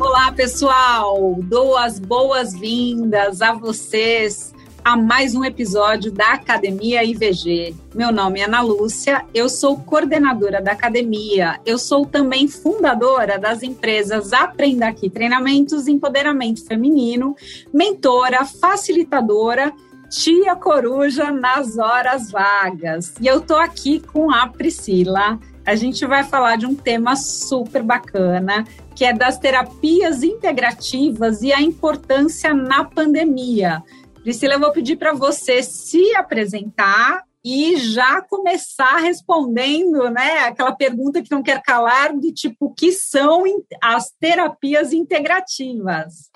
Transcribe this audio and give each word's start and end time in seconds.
Olá, 0.00 0.32
pessoal! 0.32 1.38
Dou 1.44 1.76
as 1.76 2.00
boas-vindas 2.00 3.40
a 3.40 3.52
vocês 3.52 4.52
a 4.84 4.96
mais 4.96 5.34
um 5.34 5.44
episódio 5.44 6.10
da 6.10 6.32
Academia 6.32 7.04
IVG. 7.04 7.74
Meu 7.94 8.12
nome 8.12 8.40
é 8.40 8.44
Ana 8.44 8.60
Lúcia, 8.60 9.24
eu 9.32 9.48
sou 9.48 9.78
coordenadora 9.78 10.60
da 10.60 10.72
academia, 10.72 11.60
eu 11.64 11.78
sou 11.78 12.04
também 12.04 12.48
fundadora 12.48 13.38
das 13.38 13.62
empresas 13.62 14.32
Aprenda 14.32 14.88
Aqui 14.88 15.08
Treinamentos 15.08 15.88
Empoderamento 15.88 16.66
Feminino, 16.66 17.36
mentora, 17.72 18.44
facilitadora, 18.44 19.72
tia 20.14 20.54
coruja 20.54 21.32
nas 21.32 21.76
horas 21.76 22.30
vagas. 22.30 23.14
E 23.20 23.26
eu 23.26 23.40
tô 23.40 23.56
aqui 23.56 23.98
com 23.98 24.30
a 24.30 24.46
Priscila. 24.46 25.40
A 25.66 25.74
gente 25.74 26.06
vai 26.06 26.22
falar 26.22 26.56
de 26.56 26.66
um 26.66 26.74
tema 26.74 27.16
super 27.16 27.82
bacana, 27.82 28.64
que 28.94 29.04
é 29.04 29.12
das 29.12 29.38
terapias 29.38 30.22
integrativas 30.22 31.42
e 31.42 31.52
a 31.52 31.60
importância 31.60 32.54
na 32.54 32.84
pandemia. 32.84 33.82
Priscila, 34.22 34.54
eu 34.54 34.60
vou 34.60 34.72
pedir 34.72 34.96
para 34.96 35.12
você 35.12 35.62
se 35.62 36.14
apresentar 36.14 37.24
e 37.44 37.76
já 37.76 38.22
começar 38.22 38.96
respondendo, 38.98 40.08
né, 40.10 40.38
aquela 40.44 40.72
pergunta 40.72 41.20
que 41.22 41.30
não 41.30 41.42
quer 41.42 41.60
calar 41.60 42.16
do 42.16 42.32
tipo, 42.32 42.66
o 42.66 42.72
que 42.72 42.90
são 42.90 43.42
as 43.82 44.10
terapias 44.18 44.92
integrativas? 44.94 46.30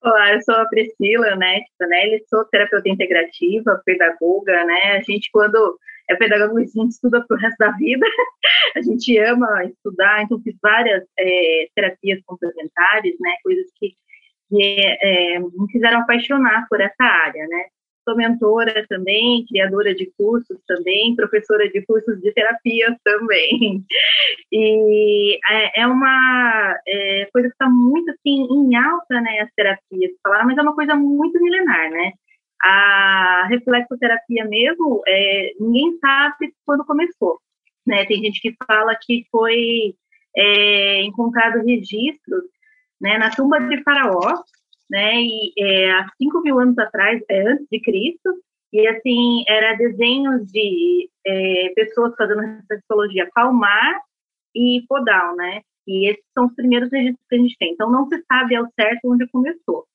Olá, 0.00 0.32
eu 0.32 0.40
sou 0.42 0.54
a 0.54 0.64
Priscila, 0.66 1.34
né, 1.36 1.60
Titanelli, 1.62 2.24
sou 2.28 2.44
terapeuta 2.44 2.88
integrativa, 2.88 3.82
pedagoga, 3.84 4.64
né, 4.64 4.96
a 4.96 5.00
gente 5.02 5.28
quando 5.32 5.78
é 6.08 6.14
pedagogo, 6.14 6.58
a 6.58 6.62
gente 6.62 6.90
estuda 6.90 7.24
pro 7.26 7.36
resto 7.36 7.56
da 7.58 7.72
vida, 7.72 8.06
a 8.76 8.82
gente 8.82 9.18
ama 9.18 9.64
estudar, 9.64 10.22
então 10.22 10.40
fiz 10.40 10.54
várias 10.62 11.04
é, 11.18 11.66
terapias 11.74 12.20
complementares, 12.24 13.16
né, 13.20 13.34
coisas 13.42 13.66
que 13.76 13.94
que 14.50 14.80
é, 14.80 15.38
me 15.40 15.70
fizeram 15.70 16.00
apaixonar 16.00 16.66
por 16.70 16.80
essa 16.80 17.04
área, 17.04 17.46
né? 17.48 17.64
Sou 18.08 18.16
mentora 18.16 18.86
também, 18.88 19.44
criadora 19.44 19.94
de 19.94 20.10
cursos 20.16 20.58
também, 20.66 21.14
professora 21.14 21.68
de 21.68 21.84
cursos 21.84 22.18
de 22.22 22.32
terapia 22.32 22.96
também. 23.04 23.84
E 24.50 25.38
é, 25.50 25.82
é 25.82 25.86
uma 25.86 26.74
é, 26.86 27.28
coisa 27.30 27.48
que 27.48 27.54
está 27.54 27.68
muito 27.68 28.10
assim 28.10 28.46
em 28.50 28.74
alta, 28.76 29.20
né, 29.20 29.40
as 29.40 29.52
terapias, 29.52 30.12
falar, 30.22 30.46
mas 30.46 30.56
é 30.56 30.62
uma 30.62 30.74
coisa 30.74 30.94
muito 30.94 31.38
milenar, 31.42 31.90
né? 31.90 32.12
A 32.62 33.46
reflexoterapia 33.50 34.46
mesmo, 34.46 35.02
é, 35.06 35.52
ninguém 35.60 35.98
sabe 35.98 36.54
quando 36.64 36.86
começou, 36.86 37.38
né? 37.86 38.06
Tem 38.06 38.22
gente 38.22 38.40
que 38.40 38.54
fala 38.66 38.96
que 39.02 39.26
foi 39.30 39.94
é, 40.34 41.02
encontrado 41.02 41.62
registros 41.62 42.44
né, 43.00 43.18
na 43.18 43.30
tumba 43.30 43.60
de 43.60 43.82
Faraó, 43.82 44.42
né, 44.90 45.20
e 45.20 45.52
é, 45.58 45.90
há 45.92 46.06
5 46.16 46.40
mil 46.42 46.58
anos 46.58 46.78
atrás, 46.78 47.22
é, 47.28 47.42
antes 47.48 47.66
de 47.70 47.80
Cristo, 47.80 48.30
e 48.72 48.86
assim, 48.86 49.44
era 49.48 49.76
desenhos 49.76 50.50
de 50.50 51.08
é, 51.26 51.72
pessoas 51.74 52.14
fazendo 52.16 52.40
reflexologia 52.40 53.28
palmar 53.34 54.00
e 54.54 54.82
podal, 54.88 55.36
né, 55.36 55.62
e 55.86 56.10
esses 56.10 56.24
são 56.34 56.46
os 56.46 56.54
primeiros 56.54 56.90
registros 56.90 57.26
que 57.28 57.36
a 57.36 57.38
gente 57.38 57.56
tem. 57.58 57.72
Então, 57.72 57.90
não 57.90 58.06
se 58.08 58.22
sabe 58.30 58.54
ao 58.54 58.66
certo 58.78 59.00
onde 59.06 59.28
começou, 59.28 59.86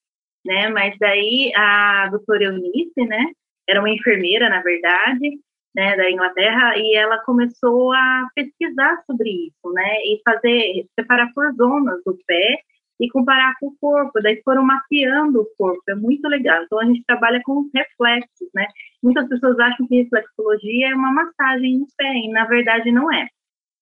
né, 0.46 0.70
mas 0.70 0.96
daí 1.00 1.52
a 1.56 2.10
doutora 2.10 2.46
Eunice, 2.46 3.06
né, 3.08 3.26
era 3.68 3.80
uma 3.80 3.90
enfermeira, 3.90 4.50
na 4.50 4.62
verdade, 4.62 5.40
né, 5.76 5.96
da 5.96 6.10
Inglaterra, 6.12 6.78
e 6.78 6.96
ela 6.96 7.18
começou 7.24 7.94
a 7.94 8.28
pesquisar 8.36 9.04
sobre 9.08 9.30
isso, 9.30 9.74
né, 9.74 9.96
e 10.06 10.22
fazer, 10.24 10.86
separar 11.00 11.32
por 11.34 11.52
zonas 11.56 12.00
do 12.06 12.18
pé 12.28 12.60
e 13.00 13.10
comparar 13.10 13.54
com 13.60 13.68
o 13.68 13.76
corpo. 13.80 14.22
Daí 14.22 14.42
foram 14.44 14.64
mapeando 14.64 15.42
o 15.42 15.50
corpo, 15.58 15.82
é 15.90 15.96
muito 15.96 16.28
legal. 16.28 16.64
Então 16.64 16.80
a 16.80 16.86
gente 16.86 17.04
trabalha 17.06 17.42
com 17.44 17.70
reflexos, 17.74 18.50
né? 18.54 18.68
Muitas 19.02 19.28
pessoas 19.28 19.60
acham 19.60 19.88
que 19.88 20.04
reflexologia 20.04 20.92
é 20.92 20.96
uma 20.96 21.12
massagem 21.12 21.80
no 21.80 21.88
pé, 21.98 22.14
e 22.14 22.30
na 22.30 22.46
verdade 22.46 22.92
não 22.92 23.12
é. 23.12 23.28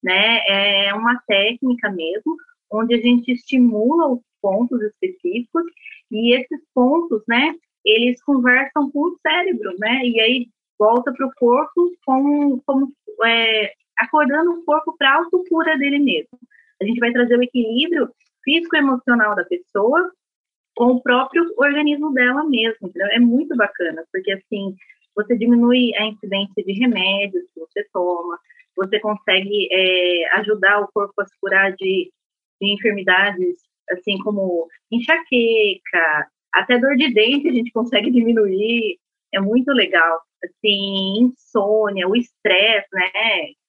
Né? 0.04 0.40
É 0.48 0.94
uma 0.94 1.22
técnica 1.28 1.90
mesmo, 1.92 2.36
onde 2.72 2.96
a 2.96 3.02
gente 3.02 3.32
estimula 3.32 4.14
os 4.14 4.22
pontos 4.42 4.82
específicos 4.82 5.64
e 6.12 6.36
esses 6.36 6.60
pontos, 6.74 7.22
né, 7.28 7.54
eles 7.86 8.22
conversam 8.24 8.92
com 8.92 9.00
o 9.00 9.18
cérebro, 9.22 9.72
né? 9.80 10.02
E 10.04 10.20
aí 10.20 10.48
volta 10.78 11.14
para 11.14 11.28
o 11.28 11.32
corpo 11.36 11.92
como, 12.06 12.62
como 12.66 12.92
é, 13.26 13.72
acordando 13.98 14.52
o 14.52 14.66
corpo 14.66 14.96
para 14.98 15.12
a 15.12 15.18
autocura 15.18 15.78
dele 15.78 16.00
mesmo. 16.00 16.40
A 16.82 16.86
gente 16.86 17.00
vai 17.00 17.12
trazer 17.12 17.38
o 17.38 17.44
equilíbrio 17.44 18.10
físico-emocional 18.44 19.36
da 19.36 19.46
pessoa 19.46 20.12
com 20.76 20.94
o 20.94 21.02
próprio 21.02 21.44
organismo 21.58 22.14
dela 22.14 22.44
mesmo. 22.44 22.88
Entendeu? 22.88 23.08
É 23.12 23.20
muito 23.20 23.56
bacana, 23.56 24.04
porque 24.12 24.32
assim, 24.32 24.76
você 25.16 25.38
diminui 25.38 25.96
a 25.96 26.06
incidência 26.06 26.64
de 26.64 26.74
remédios 26.74 27.46
que 27.54 27.60
você 27.60 27.86
toma, 27.94 28.40
você 28.76 29.00
consegue 29.00 29.68
é, 29.72 30.36
ajudar 30.40 30.82
o 30.82 30.88
corpo 30.92 31.22
a 31.22 31.26
se 31.26 31.40
curar 31.40 31.74
de, 31.74 32.12
de 32.62 32.74
enfermidades, 32.74 33.58
assim 33.92 34.18
como 34.20 34.68
enxaqueca, 34.92 36.28
até 36.54 36.78
dor 36.78 36.96
de 36.96 37.14
dente 37.14 37.50
a 37.50 37.54
gente 37.54 37.72
consegue 37.74 38.12
diminuir, 38.12 38.98
é 39.34 39.40
muito 39.40 39.72
legal. 39.72 40.20
Assim, 40.44 41.20
insônia, 41.22 42.08
o 42.08 42.16
estresse, 42.16 42.88
né, 42.92 43.12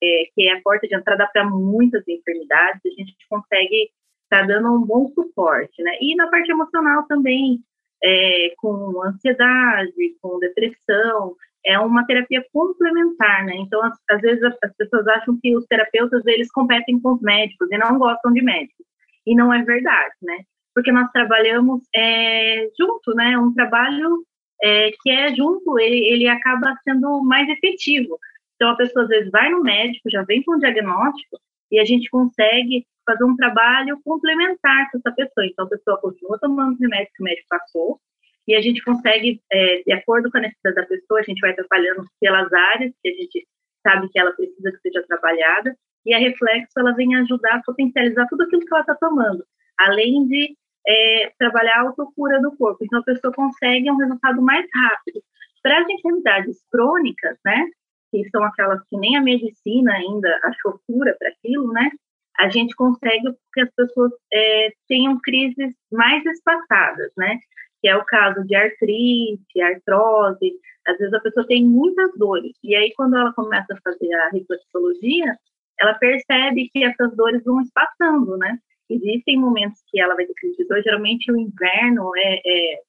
é, 0.03 0.25
que 0.35 0.49
é 0.49 0.53
a 0.53 0.63
porta 0.63 0.89
de 0.89 0.95
entrada 0.95 1.29
para 1.31 1.45
muitas 1.45 2.07
enfermidades, 2.09 2.81
a 2.87 2.89
gente 2.89 3.15
consegue 3.29 3.91
está 4.33 4.43
dando 4.43 4.73
um 4.75 4.81
bom 4.81 5.09
suporte, 5.15 5.83
né? 5.83 5.93
E 6.01 6.17
na 6.17 6.29
parte 6.29 6.51
emocional 6.51 7.05
também, 7.07 7.61
é, 8.03 8.55
com 8.57 9.03
ansiedade, 9.03 10.17
com 10.21 10.39
depressão, 10.39 11.37
é 11.65 11.79
uma 11.79 12.05
terapia 12.07 12.45
complementar, 12.53 13.45
né? 13.45 13.55
Então, 13.57 13.81
às, 14.11 14.21
vezes 14.21 14.43
as, 14.43 14.57
as 14.65 14.75
pessoas 14.77 15.07
acham 15.07 15.39
que 15.41 15.55
os 15.57 15.67
terapeutas 15.67 16.25
eles 16.27 16.51
competem 16.51 16.99
com 17.01 17.13
os 17.13 17.21
médicos 17.21 17.69
e 17.71 17.79
não 17.79 17.99
gostam 17.99 18.33
de 18.33 18.43
médicos, 18.43 18.87
e 19.27 19.35
não 19.35 19.53
é 19.53 19.63
verdade, 19.63 20.15
né? 20.23 20.39
Porque 20.75 20.91
nós 20.91 21.11
trabalhamos 21.13 21.83
é, 21.95 22.69
junto, 22.79 23.15
né? 23.15 23.39
Um 23.39 23.53
trabalho 23.53 24.25
é, 24.63 24.91
que 25.03 25.11
é 25.11 25.35
junto, 25.35 25.79
ele, 25.79 26.07
ele 26.07 26.29
acaba 26.29 26.75
sendo 26.85 27.23
mais 27.23 27.49
efetivo. 27.49 28.19
Então, 28.57 28.71
a 28.71 28.77
pessoa 28.77 29.05
às 29.05 29.09
vezes 29.09 29.31
vai 29.31 29.51
no 29.51 29.63
médico, 29.63 30.11
já 30.11 30.23
vem 30.23 30.43
com 30.43 30.53
o 30.53 30.59
diagnóstico, 30.59 31.39
e 31.73 31.81
a 31.81 31.85
gente 31.85 32.09
consegue 32.11 32.87
fazer 33.07 33.25
um 33.25 33.35
trabalho 33.35 33.99
complementar 34.05 34.91
com 34.91 34.99
essa 34.99 35.11
pessoa. 35.11 35.47
Então, 35.47 35.65
a 35.65 35.69
pessoa 35.69 36.01
continua 36.01 36.39
tomando 36.39 36.75
os 36.75 36.81
remédios 36.81 37.11
que 37.17 37.23
o 37.23 37.25
médico 37.25 37.49
passou, 37.49 37.99
e 38.47 38.55
a 38.55 38.61
gente 38.61 38.83
consegue, 38.83 39.41
é, 39.51 39.83
de 39.83 39.93
acordo 39.93 40.31
com 40.31 40.39
a 40.39 40.43
necessidade 40.43 40.77
da 40.77 40.87
pessoa, 40.87 41.21
a 41.21 41.23
gente 41.23 41.41
vai 41.41 41.55
trabalhando 41.55 42.05
pelas 42.21 42.53
áreas 42.53 42.93
que 43.03 43.09
a 43.09 43.13
gente 43.15 43.49
sabe 43.83 44.09
que 44.11 44.19
ela 44.19 44.33
precisa 44.33 44.71
que 44.71 44.79
seja 44.79 45.05
trabalhada, 45.09 45.75
e 46.05 46.13
a 46.15 46.19
Reflexo, 46.19 46.79
ela 46.79 46.93
vem 46.93 47.15
ajudar 47.17 47.57
a 47.57 47.63
potencializar 47.63 48.27
tudo 48.29 48.43
aquilo 48.43 48.63
que 48.63 48.75
ela 48.75 48.81
está 48.81 48.95
tomando, 48.97 49.45
além 49.79 50.27
de 50.27 50.57
é, 50.87 51.33
trabalhar 51.39 51.77
a 51.77 51.83
autocura 51.83 52.41
do 52.41 52.57
corpo. 52.57 52.85
Então, 52.85 53.01
a 53.01 53.05
pessoa 53.05 53.33
consegue 53.33 53.91
um 53.91 53.97
resultado 53.97 54.43
mais 54.43 54.67
rápido. 54.75 55.23
Para 55.63 55.81
as 55.81 55.89
enfermidades 55.89 56.61
crônicas, 56.71 57.39
né, 57.45 57.67
que 58.13 58.29
são 58.31 58.45
aquelas 58.45 58.81
que 58.89 58.97
nem 58.97 59.17
a 59.17 59.23
medicina 59.23 59.93
ainda 59.95 60.41
achou 60.45 60.79
cura 60.87 61.17
para 61.19 61.31
aquilo, 61.31 61.73
né, 61.73 61.91
a 62.39 62.49
gente 62.49 62.75
consegue 62.75 63.35
que 63.53 63.61
as 63.61 63.71
pessoas 63.75 64.13
é, 64.33 64.69
tenham 64.89 65.19
crises 65.21 65.75
mais 65.91 66.25
espaçadas, 66.25 67.13
né? 67.17 67.39
Que 67.81 67.89
é 67.89 67.97
o 67.97 68.05
caso 68.05 68.45
de 68.47 68.55
artrite, 68.55 69.61
artrose. 69.61 70.53
Às 70.87 70.99
vezes 70.99 71.15
a 71.15 71.21
pessoa 71.21 71.47
tem 71.47 71.65
muitas 71.65 72.11
dores. 72.17 72.57
E 72.63 72.75
aí, 72.75 72.93
quando 72.95 73.17
ela 73.17 73.33
começa 73.35 73.75
a 73.75 73.81
fazer 73.83 74.13
a 74.15 74.31
reflexologia, 74.31 75.37
ela 75.81 75.95
percebe 75.95 76.69
que 76.73 76.85
essas 76.85 77.15
dores 77.17 77.45
vão 77.45 77.61
espaçando, 77.61 78.37
né? 78.39 78.59
Existem 78.89 79.39
momentos 79.39 79.81
que 79.89 80.01
ela 80.01 80.15
vai 80.15 80.27
ter 80.27 80.35
crise 80.35 80.57
de 80.57 80.67
dor. 80.67 80.83
Geralmente, 80.83 81.31
o 81.31 81.37
inverno 81.37 82.13
é, 82.17 82.41
é, 82.45 82.81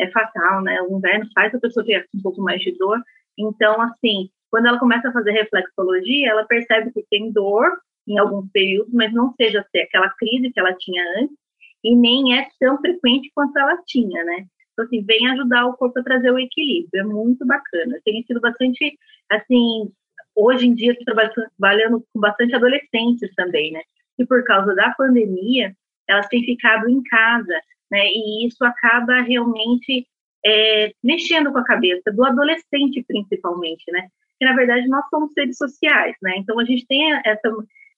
é 0.00 0.10
fatal, 0.10 0.62
né? 0.62 0.80
O 0.82 0.98
inverno 0.98 1.26
faz 1.34 1.54
a 1.54 1.60
pessoa 1.60 1.84
ter 1.84 2.06
um 2.14 2.22
pouco 2.22 2.40
mais 2.42 2.60
de 2.60 2.72
dor. 2.76 3.00
Então, 3.38 3.80
assim, 3.80 4.30
quando 4.54 4.66
ela 4.66 4.78
começa 4.78 5.08
a 5.08 5.12
fazer 5.12 5.32
reflexologia, 5.32 6.30
ela 6.30 6.44
percebe 6.44 6.92
que 6.92 7.04
tem 7.10 7.32
dor 7.32 7.76
em 8.06 8.16
alguns 8.20 8.48
períodos, 8.52 8.94
mas 8.94 9.12
não 9.12 9.34
seja 9.34 9.66
aquela 9.74 10.08
crise 10.10 10.52
que 10.52 10.60
ela 10.60 10.72
tinha 10.74 11.02
antes 11.18 11.36
e 11.82 11.96
nem 11.96 12.38
é 12.38 12.46
tão 12.60 12.78
frequente 12.78 13.32
quanto 13.34 13.58
ela 13.58 13.76
tinha, 13.84 14.22
né? 14.22 14.46
Então, 14.72 14.84
assim, 14.84 15.02
vem 15.04 15.26
ajudar 15.32 15.66
o 15.66 15.76
corpo 15.76 15.98
a 15.98 16.04
trazer 16.04 16.30
o 16.30 16.38
equilíbrio, 16.38 17.00
é 17.00 17.02
muito 17.02 17.44
bacana. 17.44 17.98
Tem 18.04 18.22
sido 18.22 18.40
bastante, 18.40 18.96
assim, 19.28 19.92
hoje 20.36 20.68
em 20.68 20.74
dia 20.76 20.92
estou 20.92 21.16
trabalhando 21.58 22.06
com 22.12 22.20
bastante 22.20 22.54
adolescentes 22.54 23.34
também, 23.34 23.72
né? 23.72 23.80
E 24.20 24.24
por 24.24 24.44
causa 24.44 24.72
da 24.76 24.90
pandemia, 24.90 25.74
elas 26.08 26.28
têm 26.28 26.44
ficado 26.44 26.88
em 26.88 27.02
casa, 27.02 27.60
né? 27.90 28.06
E 28.06 28.46
isso 28.46 28.64
acaba 28.64 29.20
realmente 29.20 30.06
é, 30.46 30.92
mexendo 31.02 31.50
com 31.50 31.58
a 31.58 31.64
cabeça 31.64 32.12
do 32.12 32.24
adolescente, 32.24 33.02
principalmente, 33.04 33.90
né? 33.90 34.08
Que 34.44 34.50
na 34.50 34.54
verdade 34.54 34.86
nós 34.88 35.08
somos 35.08 35.32
seres 35.32 35.56
sociais, 35.56 36.14
né? 36.22 36.36
Então 36.36 36.60
a 36.60 36.64
gente 36.64 36.86
tem 36.86 37.14
essa, 37.24 37.48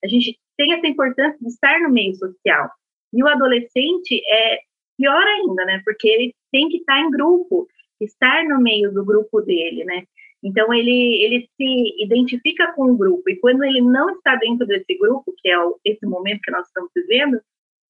a 0.05 0.07
gente 0.07 0.39
tem 0.57 0.73
essa 0.73 0.87
importância 0.87 1.37
de 1.41 1.49
estar 1.49 1.81
no 1.81 1.91
meio 1.91 2.15
social. 2.15 2.71
E 3.13 3.23
o 3.23 3.27
adolescente 3.27 4.23
é 4.31 4.61
pior 4.97 5.23
ainda, 5.23 5.65
né? 5.65 5.83
Porque 5.85 6.09
ele 6.09 6.35
tem 6.53 6.69
que 6.69 6.79
estar 6.79 7.01
em 7.01 7.11
grupo, 7.11 7.67
estar 8.01 8.45
no 8.45 8.61
meio 8.61 8.93
do 8.93 9.05
grupo 9.05 9.41
dele, 9.43 9.85
né? 9.85 10.05
Então 10.43 10.73
ele 10.73 11.25
ele 11.25 11.49
se 11.57 12.05
identifica 12.05 12.73
com 12.75 12.93
o 12.93 12.97
grupo 12.97 13.29
e 13.29 13.41
quando 13.41 13.65
ele 13.65 13.81
não 13.81 14.11
está 14.11 14.37
dentro 14.37 14.67
desse 14.67 14.97
grupo, 14.99 15.35
que 15.39 15.49
é 15.49 15.59
o, 15.59 15.81
esse 15.85 16.07
momento 16.07 16.43
que 16.43 16.53
nós 16.53 16.67
estamos 16.69 16.91
vivendo, 16.95 17.41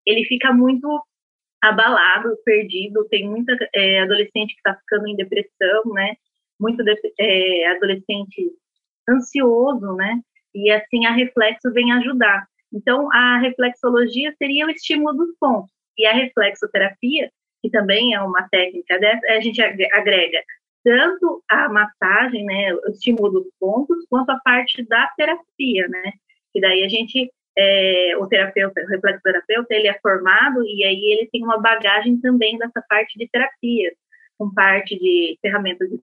ele 0.07 0.25
fica 0.25 0.51
muito 0.53 0.89
abalado, 1.63 2.37
perdido. 2.45 3.07
Tem 3.09 3.29
muita 3.29 3.55
é, 3.75 4.01
adolescente 4.01 4.55
que 4.55 4.61
está 4.61 4.75
ficando 4.77 5.09
em 5.09 5.17
depressão, 5.17 5.83
né? 5.93 6.15
Muito 6.59 6.83
é, 7.19 7.67
adolescente 7.69 8.51
ansioso, 9.09 9.95
né? 9.95 10.21
E 10.55 10.71
assim 10.71 11.07
a 11.07 11.13
reflexo 11.13 11.73
vem 11.73 11.93
ajudar. 11.93 12.47
Então 12.73 13.13
a 13.13 13.39
reflexologia 13.39 14.35
seria 14.39 14.67
o 14.67 14.71
estímulo 14.71 15.15
dos 15.15 15.37
pontos 15.39 15.71
e 15.99 16.07
a 16.07 16.13
reflexoterapia, 16.13 17.31
que 17.63 17.71
também 17.71 18.15
é 18.15 18.21
uma 18.21 18.49
técnica 18.49 18.99
dessa, 18.99 19.27
a 19.29 19.41
gente 19.41 19.61
agrega 19.63 20.43
tanto 20.85 21.43
a 21.51 21.69
massagem, 21.69 22.45
né, 22.45 22.73
o 22.73 22.91
estímulo 22.91 23.31
dos 23.31 23.47
pontos, 23.59 24.07
quanto 24.09 24.31
a 24.31 24.39
parte 24.39 24.87
da 24.87 25.09
terapia, 25.17 25.89
né? 25.89 26.13
Que 26.53 26.61
daí 26.61 26.85
a 26.85 26.89
gente 26.89 27.29
é, 27.59 28.17
o 28.19 28.27
terapeuta, 28.29 28.81
o 28.83 28.87
reflexoterapeuta, 28.87 29.75
ele 29.75 29.89
é 29.89 29.99
formado 30.01 30.63
e 30.65 30.85
aí 30.85 31.13
ele 31.13 31.29
tem 31.33 31.43
uma 31.43 31.59
bagagem 31.59 32.21
também 32.21 32.59
dessa 32.59 32.83
parte 32.89 33.19
de 33.19 33.29
terapia, 33.29 33.93
com 34.39 34.53
parte 34.53 34.97
de 34.99 35.39
ferramentas 35.41 35.89
de 35.89 35.99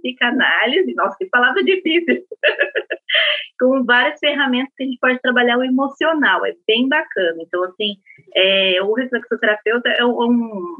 psicanálise, 0.00 0.94
nossa, 0.94 1.16
que 1.18 1.26
palavra 1.26 1.62
difícil, 1.62 2.24
com 3.58 3.84
várias 3.84 4.18
ferramentas 4.18 4.72
que 4.76 4.84
a 4.84 4.86
gente 4.86 4.98
pode 4.98 5.20
trabalhar 5.20 5.58
o 5.58 5.64
emocional, 5.64 6.44
é 6.46 6.54
bem 6.66 6.88
bacana. 6.88 7.36
Então, 7.40 7.62
assim, 7.64 7.96
é, 8.34 8.82
o 8.82 8.92
reflexoterapeuta 8.94 9.88
é 9.90 10.04
um, 10.04 10.76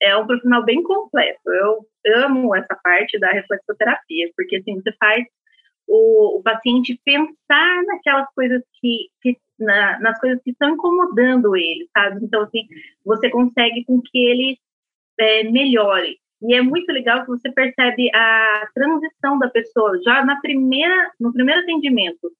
é 0.00 0.16
um 0.16 0.26
profissional 0.26 0.64
bem 0.64 0.82
completo. 0.82 1.40
Eu 1.46 1.86
amo 2.24 2.54
essa 2.54 2.78
parte 2.82 3.18
da 3.18 3.30
reflexoterapia, 3.30 4.30
porque, 4.36 4.56
assim, 4.56 4.74
você 4.80 4.92
faz 4.98 5.24
o, 5.86 6.38
o 6.38 6.42
paciente 6.42 7.00
pensar 7.04 7.82
naquelas 7.84 8.26
coisas 8.34 8.62
que, 8.80 9.08
que 9.22 9.36
na, 9.58 9.98
nas 10.00 10.18
coisas 10.20 10.40
que 10.42 10.50
estão 10.50 10.70
incomodando 10.70 11.56
ele, 11.56 11.88
sabe? 11.96 12.24
Então, 12.24 12.42
assim, 12.42 12.66
você 13.04 13.30
consegue 13.30 13.84
com 13.84 14.00
que 14.00 14.18
ele 14.18 14.58
é, 15.18 15.44
melhore. 15.44 16.18
E 16.42 16.54
é 16.54 16.62
muito 16.62 16.90
legal 16.92 17.22
que 17.22 17.28
você 17.28 17.50
percebe 17.50 18.10
a 18.14 18.68
transição 18.74 19.38
da 19.38 19.48
pessoa 19.48 20.00
já 20.04 20.24
na 20.24 20.40
primeira, 20.40 21.10
no 21.18 21.32
primeiro 21.32 21.62
atendimento. 21.62 22.30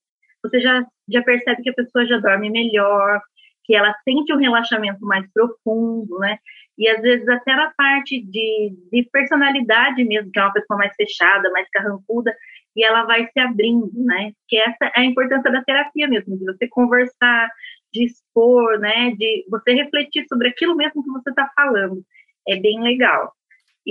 Você 0.41 0.61
já, 0.61 0.85
já 1.09 1.21
percebe 1.21 1.61
que 1.61 1.69
a 1.69 1.73
pessoa 1.73 2.05
já 2.05 2.17
dorme 2.17 2.49
melhor, 2.49 3.21
que 3.65 3.75
ela 3.75 3.93
sente 4.03 4.33
um 4.33 4.37
relaxamento 4.37 5.05
mais 5.05 5.29
profundo, 5.33 6.17
né? 6.19 6.39
E 6.77 6.87
às 6.87 7.01
vezes 7.01 7.27
até 7.27 7.55
na 7.55 7.71
parte 7.77 8.21
de, 8.21 8.73
de 8.91 9.09
personalidade 9.11 10.03
mesmo, 10.05 10.31
que 10.31 10.39
é 10.39 10.43
uma 10.43 10.53
pessoa 10.53 10.77
mais 10.77 10.95
fechada, 10.95 11.51
mais 11.51 11.69
carrancuda, 11.69 12.33
e 12.75 12.83
ela 12.83 13.03
vai 13.03 13.27
se 13.27 13.39
abrindo, 13.39 13.91
né? 13.95 14.31
Que 14.47 14.57
essa 14.57 14.85
é 14.95 15.01
a 15.01 15.05
importância 15.05 15.51
da 15.51 15.61
terapia 15.63 16.07
mesmo, 16.07 16.37
de 16.37 16.45
você 16.45 16.67
conversar, 16.69 17.49
de 17.93 18.05
expor, 18.05 18.79
né? 18.79 19.11
De 19.11 19.45
você 19.49 19.73
refletir 19.73 20.25
sobre 20.27 20.47
aquilo 20.47 20.75
mesmo 20.75 21.03
que 21.03 21.11
você 21.11 21.29
está 21.29 21.51
falando. 21.53 22.01
É 22.47 22.55
bem 22.55 22.81
legal. 22.81 23.33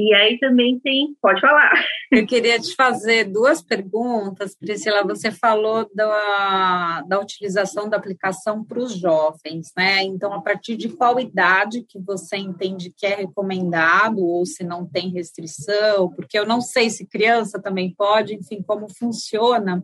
E 0.00 0.14
aí 0.14 0.38
também 0.38 0.78
tem, 0.78 1.16
pode 1.20 1.40
falar. 1.40 1.72
Eu 2.08 2.24
queria 2.24 2.56
te 2.60 2.72
fazer 2.76 3.24
duas 3.24 3.60
perguntas, 3.60 4.54
Priscila. 4.54 5.02
Você 5.02 5.32
falou 5.32 5.90
da, 5.92 7.02
da 7.02 7.18
utilização 7.18 7.88
da 7.88 7.96
aplicação 7.96 8.64
para 8.64 8.78
os 8.78 8.96
jovens, 8.96 9.72
né? 9.76 10.04
Então, 10.04 10.32
a 10.32 10.40
partir 10.40 10.76
de 10.76 10.88
qual 10.88 11.18
idade 11.18 11.82
que 11.82 11.98
você 11.98 12.36
entende 12.36 12.94
que 12.96 13.06
é 13.06 13.16
recomendado 13.16 14.24
ou 14.24 14.46
se 14.46 14.62
não 14.62 14.86
tem 14.86 15.10
restrição? 15.10 16.08
Porque 16.14 16.38
eu 16.38 16.46
não 16.46 16.60
sei 16.60 16.90
se 16.90 17.04
criança 17.04 17.60
também 17.60 17.92
pode, 17.92 18.34
enfim, 18.34 18.62
como 18.62 18.86
funciona. 18.96 19.82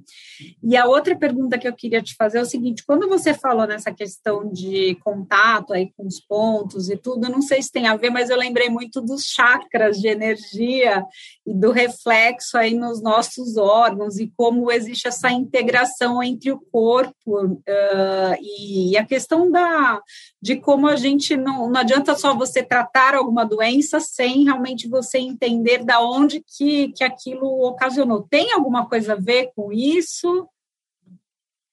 E 0.62 0.76
a 0.76 0.86
outra 0.86 1.18
pergunta 1.18 1.58
que 1.58 1.66
eu 1.66 1.74
queria 1.74 2.00
te 2.00 2.14
fazer 2.14 2.38
é 2.38 2.42
o 2.42 2.46
seguinte: 2.46 2.84
quando 2.86 3.08
você 3.08 3.34
falou 3.34 3.66
nessa 3.66 3.92
questão 3.92 4.48
de 4.48 4.94
contato 5.02 5.72
aí 5.72 5.90
com 5.96 6.06
os 6.06 6.20
pontos 6.20 6.88
e 6.88 6.96
tudo, 6.96 7.26
eu 7.26 7.32
não 7.32 7.42
sei 7.42 7.60
se 7.60 7.72
tem 7.72 7.88
a 7.88 7.96
ver, 7.96 8.10
mas 8.10 8.30
eu 8.30 8.36
lembrei 8.36 8.68
muito 8.68 9.00
dos 9.00 9.24
chakras 9.24 10.03
de 10.04 10.08
energia 10.08 11.02
e 11.46 11.54
do 11.54 11.72
reflexo 11.72 12.58
aí 12.58 12.74
nos 12.74 13.02
nossos 13.02 13.56
órgãos 13.56 14.18
e 14.18 14.30
como 14.36 14.70
existe 14.70 15.08
essa 15.08 15.30
integração 15.30 16.22
entre 16.22 16.52
o 16.52 16.60
corpo 16.60 17.46
uh, 17.46 18.36
e 18.40 18.96
a 18.98 19.04
questão 19.04 19.50
da 19.50 20.00
de 20.40 20.56
como 20.56 20.86
a 20.86 20.96
gente 20.96 21.36
não, 21.36 21.70
não 21.70 21.80
adianta 21.80 22.14
só 22.14 22.34
você 22.34 22.62
tratar 22.62 23.14
alguma 23.14 23.46
doença 23.46 23.98
sem 23.98 24.44
realmente 24.44 24.88
você 24.88 25.18
entender 25.18 25.84
da 25.84 26.00
onde 26.00 26.44
que, 26.46 26.92
que 26.92 27.02
aquilo 27.02 27.66
ocasionou. 27.66 28.26
Tem 28.28 28.52
alguma 28.52 28.86
coisa 28.86 29.14
a 29.14 29.20
ver 29.20 29.50
com 29.56 29.72
isso? 29.72 30.46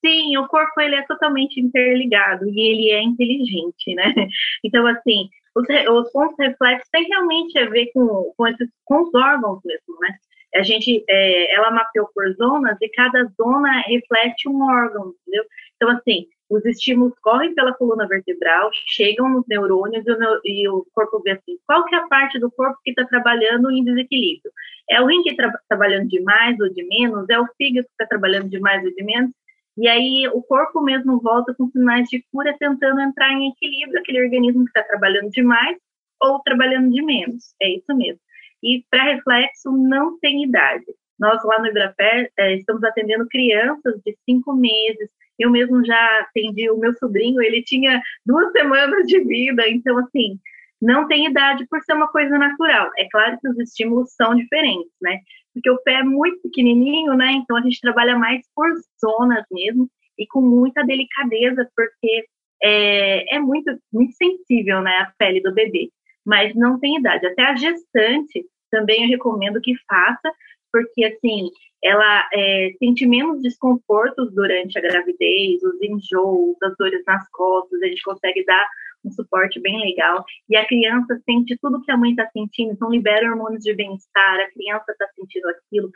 Sim, 0.03 0.37
o 0.37 0.47
corpo 0.47 0.79
ele 0.81 0.95
é 0.95 1.05
totalmente 1.05 1.59
interligado 1.59 2.49
e 2.49 2.59
ele 2.59 2.91
é 2.91 3.03
inteligente, 3.03 3.93
né? 3.93 4.13
Então, 4.63 4.87
assim, 4.87 5.29
os, 5.55 5.65
os 5.67 6.11
pontos 6.11 6.35
reflexos 6.39 6.89
têm 6.91 7.07
realmente 7.07 7.57
a 7.59 7.69
ver 7.69 7.91
com, 7.93 8.33
com, 8.35 8.47
esses, 8.47 8.69
com 8.85 9.03
os 9.03 9.13
órgãos 9.13 9.59
mesmo, 9.63 9.99
né? 9.99 10.17
A 10.53 10.63
gente, 10.63 11.03
é, 11.09 11.55
ela 11.55 11.71
mapeou 11.71 12.09
por 12.13 12.29
zonas 12.33 12.77
e 12.81 12.89
cada 12.89 13.23
zona 13.37 13.81
reflete 13.87 14.49
um 14.49 14.61
órgão, 14.61 15.13
entendeu? 15.21 15.45
Então, 15.77 15.89
assim, 15.89 16.27
os 16.49 16.65
estímulos 16.65 17.17
correm 17.21 17.55
pela 17.55 17.73
coluna 17.73 18.05
vertebral, 18.05 18.69
chegam 18.87 19.29
nos 19.29 19.47
neurônios 19.47 20.03
e 20.43 20.67
o, 20.67 20.85
corpo 20.93 21.21
vê 21.23 21.31
assim, 21.31 21.57
qual 21.65 21.85
que 21.85 21.95
é 21.95 21.99
a 21.99 22.07
parte 22.07 22.37
do 22.37 22.51
corpo 22.51 22.77
que 22.83 22.91
está 22.91 23.05
trabalhando 23.05 23.71
em 23.71 23.85
desequilíbrio? 23.85 24.51
É 24.89 25.01
o 25.01 25.05
rim 25.05 25.23
que 25.23 25.29
está 25.29 25.49
trabalhando 25.69 26.09
de 26.09 26.21
mais 26.21 26.59
ou 26.59 26.69
de 26.69 26.83
menos? 26.83 27.29
É 27.29 27.39
o 27.39 27.47
fígado 27.57 27.87
que 27.87 27.93
está 27.93 28.05
trabalhando 28.05 28.49
de 28.49 28.59
mais 28.59 28.83
ou 28.83 28.93
de 28.93 29.03
menos? 29.03 29.31
E 29.77 29.87
aí 29.87 30.27
o 30.33 30.41
corpo 30.43 30.81
mesmo 30.81 31.19
volta 31.19 31.53
com 31.53 31.69
sinais 31.69 32.07
de 32.09 32.23
cura, 32.31 32.55
tentando 32.59 32.99
entrar 33.01 33.31
em 33.31 33.49
equilíbrio, 33.49 33.99
aquele 33.99 34.23
organismo 34.23 34.65
que 34.65 34.69
está 34.69 34.83
trabalhando 34.83 35.29
demais 35.29 35.77
ou 36.21 36.41
trabalhando 36.41 36.91
de 36.91 37.01
menos. 37.01 37.55
É 37.61 37.69
isso 37.75 37.95
mesmo. 37.95 38.19
E 38.63 38.83
para 38.89 39.03
reflexo 39.03 39.71
não 39.71 40.19
tem 40.19 40.43
idade. 40.43 40.85
Nós 41.19 41.43
lá 41.43 41.59
no 41.59 41.67
Ibrapé 41.67 42.29
é, 42.37 42.55
estamos 42.55 42.83
atendendo 42.83 43.27
crianças 43.27 43.99
de 44.05 44.17
cinco 44.25 44.53
meses. 44.53 45.09
Eu 45.39 45.49
mesmo 45.49 45.83
já 45.85 46.19
atendi 46.19 46.69
o 46.69 46.77
meu 46.77 46.93
sobrinho, 46.93 47.41
ele 47.41 47.63
tinha 47.63 48.01
duas 48.25 48.51
semanas 48.51 49.07
de 49.07 49.19
vida, 49.23 49.67
então 49.67 49.97
assim, 49.97 50.39
não 50.81 51.07
tem 51.07 51.27
idade 51.27 51.65
por 51.67 51.81
ser 51.81 51.93
uma 51.93 52.07
coisa 52.07 52.37
natural. 52.37 52.89
É 52.97 53.07
claro 53.09 53.39
que 53.39 53.47
os 53.47 53.57
estímulos 53.59 54.13
são 54.13 54.35
diferentes, 54.35 54.91
né? 55.01 55.19
Porque 55.53 55.69
o 55.69 55.81
pé 55.83 55.95
é 55.95 56.03
muito 56.03 56.41
pequenininho, 56.41 57.13
né? 57.15 57.31
Então 57.33 57.57
a 57.57 57.61
gente 57.61 57.79
trabalha 57.81 58.17
mais 58.17 58.41
por 58.55 58.67
zonas 58.99 59.45
mesmo 59.51 59.89
e 60.17 60.25
com 60.27 60.41
muita 60.41 60.83
delicadeza, 60.83 61.69
porque 61.75 62.25
é, 62.63 63.35
é 63.35 63.39
muito, 63.39 63.71
muito 63.91 64.13
sensível, 64.13 64.81
né? 64.81 64.91
A 64.97 65.13
pele 65.17 65.41
do 65.41 65.53
bebê, 65.53 65.89
mas 66.25 66.53
não 66.55 66.79
tem 66.79 66.97
idade. 66.97 67.25
Até 67.25 67.43
a 67.43 67.55
gestante 67.55 68.45
também 68.69 69.03
eu 69.03 69.09
recomendo 69.09 69.61
que 69.61 69.73
faça, 69.87 70.31
porque 70.71 71.03
assim 71.03 71.49
ela 71.83 72.29
é, 72.33 72.71
sente 72.77 73.07
menos 73.07 73.41
desconfortos 73.41 74.31
durante 74.33 74.77
a 74.77 74.81
gravidez, 74.81 75.63
os 75.63 75.81
enjoos, 75.81 76.55
as 76.61 76.75
dores 76.77 77.03
nas 77.07 77.27
costas, 77.31 77.81
a 77.81 77.87
gente 77.87 78.03
consegue 78.03 78.45
dar 78.45 78.69
um 79.03 79.11
suporte 79.11 79.59
bem 79.59 79.79
legal. 79.79 80.23
E 80.49 80.55
a 80.55 80.65
criança 80.65 81.19
sente 81.25 81.57
tudo 81.61 81.81
que 81.81 81.91
a 81.91 81.97
mãe 81.97 82.11
está 82.11 82.27
sentindo, 82.31 82.73
então 82.73 82.89
libera 82.89 83.29
hormônios 83.29 83.63
de 83.63 83.73
bem-estar, 83.73 84.39
a 84.39 84.51
criança 84.51 84.91
está 84.91 85.07
sentindo 85.15 85.47
aquilo, 85.49 85.91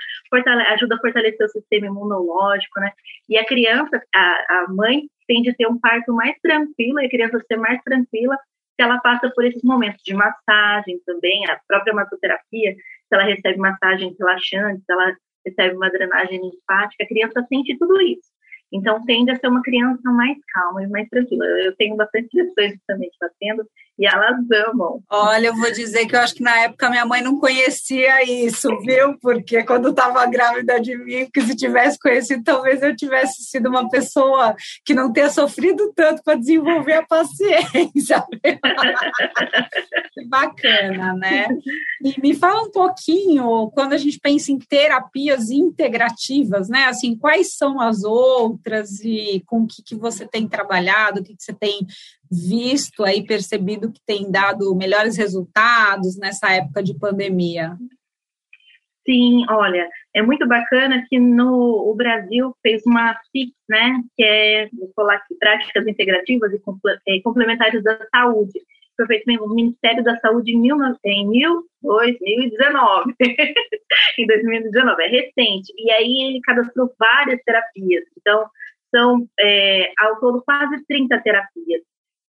ajuda 0.69 0.95
a 0.95 1.00
fortalecer 1.00 1.45
o 1.45 1.50
sistema 1.50 1.88
imunológico, 1.88 2.79
né? 2.79 2.91
E 3.29 3.38
a 3.38 3.45
criança, 3.45 4.01
a, 4.13 4.45
a 4.50 4.65
mãe 4.69 5.03
tende 5.27 5.50
a 5.50 5.55
ter 5.55 5.67
um 5.67 5.79
parto 5.79 6.13
mais 6.13 6.35
tranquilo, 6.41 7.00
e 7.00 7.05
a 7.05 7.09
criança 7.09 7.39
ser 7.47 7.57
mais 7.57 7.81
tranquila 7.83 8.38
se 8.75 8.83
ela 8.83 9.00
passa 9.00 9.31
por 9.33 9.45
esses 9.45 9.63
momentos 9.63 10.01
de 10.03 10.13
massagem 10.13 11.00
também, 11.05 11.45
a 11.50 11.59
própria 11.67 11.93
massoterapia, 11.93 12.75
se 12.75 13.13
ela 13.13 13.24
recebe 13.24 13.57
massagem 13.57 14.13
relaxante, 14.19 14.81
se 14.81 14.91
ela 14.91 15.15
recebe 15.45 15.75
uma 15.75 15.89
drenagem 15.89 16.41
linfática, 16.41 17.03
a 17.03 17.07
criança 17.07 17.45
sente 17.47 17.77
tudo 17.77 18.01
isso. 18.01 18.35
Então, 18.74 19.03
tende 19.05 19.31
a 19.31 19.36
ser 19.36 19.48
uma 19.48 19.62
criança 19.62 20.12
mais 20.12 20.38
calma 20.53 20.84
e 20.84 20.88
mais 20.88 21.07
tranquila. 21.10 21.45
Eu 21.45 21.75
tenho 21.75 21.95
bastante 21.95 22.29
questões 22.29 22.77
também 22.88 23.10
que 23.10 23.15
está 23.15 23.29
tendo 23.39 23.65
e 23.98 24.05
elas 24.05 24.36
amam. 24.67 25.01
Olha, 25.10 25.48
eu 25.48 25.55
vou 25.55 25.72
dizer 25.72 26.05
que 26.05 26.15
eu 26.15 26.19
acho 26.19 26.36
que 26.36 26.43
na 26.43 26.63
época 26.63 26.89
minha 26.89 27.05
mãe 27.05 27.22
não 27.22 27.39
conhecia 27.39 28.24
isso, 28.24 28.67
viu? 28.81 29.17
Porque 29.19 29.63
quando 29.63 29.89
estava 29.89 30.25
grávida 30.25 30.79
de 30.81 30.98
mim, 30.98 31.29
que 31.34 31.41
se 31.41 31.55
tivesse 31.55 31.98
conhecido, 31.98 32.43
talvez 32.43 32.81
eu 32.81 32.95
tivesse 32.95 33.43
sido 33.43 33.69
uma 33.69 33.89
pessoa 33.89 34.53
que 34.84 34.93
não 34.93 35.13
tenha 35.13 35.29
sofrido 35.29 35.93
tanto 35.95 36.22
para 36.24 36.36
desenvolver 36.36 36.93
a 36.93 37.05
paciência. 37.05 38.25
Bacana, 40.27 41.13
né? 41.13 41.48
E 42.03 42.19
me 42.19 42.34
fala 42.34 42.63
um 42.63 42.72
pouquinho, 42.72 43.72
quando 43.74 43.93
a 43.93 43.98
gente 43.98 44.19
pensa 44.19 44.51
em 44.51 44.60
terapias 44.60 45.50
integrativas, 45.50 46.67
né? 46.67 46.86
Assim, 46.86 47.15
quais 47.15 47.55
são 47.55 47.79
as 47.79 48.03
outras 48.03 48.54
e 49.03 49.41
com 49.45 49.62
o 49.62 49.67
que, 49.67 49.83
que 49.83 49.95
você 49.95 50.27
tem 50.27 50.47
trabalhado, 50.47 51.19
o 51.19 51.24
que, 51.24 51.35
que 51.35 51.43
você 51.43 51.53
tem 51.53 51.79
visto 52.31 53.03
aí, 53.03 53.25
percebido 53.25 53.91
que 53.91 54.01
tem 54.05 54.31
dado 54.31 54.75
melhores 54.75 55.17
resultados 55.17 56.17
nessa 56.17 56.51
época 56.51 56.83
de 56.83 56.97
pandemia? 56.97 57.77
Sim, 59.07 59.45
olha, 59.50 59.88
é 60.15 60.21
muito 60.24 60.47
bacana 60.47 61.05
que 61.07 61.19
no 61.19 61.91
o 61.91 61.93
Brasil 61.93 62.55
fez 62.63 62.81
uma 62.88 63.15
FIX, 63.31 63.51
né, 63.69 64.01
que 64.17 64.24
é, 64.24 64.67
vou 64.74 64.91
falar 64.95 65.15
aqui, 65.15 65.35
Práticas 65.35 65.85
Integrativas 65.85 66.51
e 67.07 67.21
Complementares 67.21 67.83
da 67.83 68.00
Saúde, 68.09 68.59
foi 68.96 69.06
feito 69.08 69.25
no 69.28 69.54
Ministério 69.54 70.04
da 70.04 70.18
Saúde 70.20 70.52
em, 70.52 70.60
mil, 70.60 70.78
em 71.06 71.28
mil, 71.28 71.64
2019, 71.82 73.14
em 74.20 74.28
2019, 74.28 75.04
é 75.04 75.08
recente, 75.08 75.74
e 75.78 75.92
aí 75.92 76.30
ele 76.30 76.42
cadastrou 76.42 76.92
várias 77.00 77.42
terapias, 77.44 78.04
então 78.18 78.48
são 78.96 79.28
é, 79.40 79.92
ao 80.00 80.20
todo 80.20 80.42
quase 80.44 80.86
30 80.88 81.20
terapias, 81.20 81.82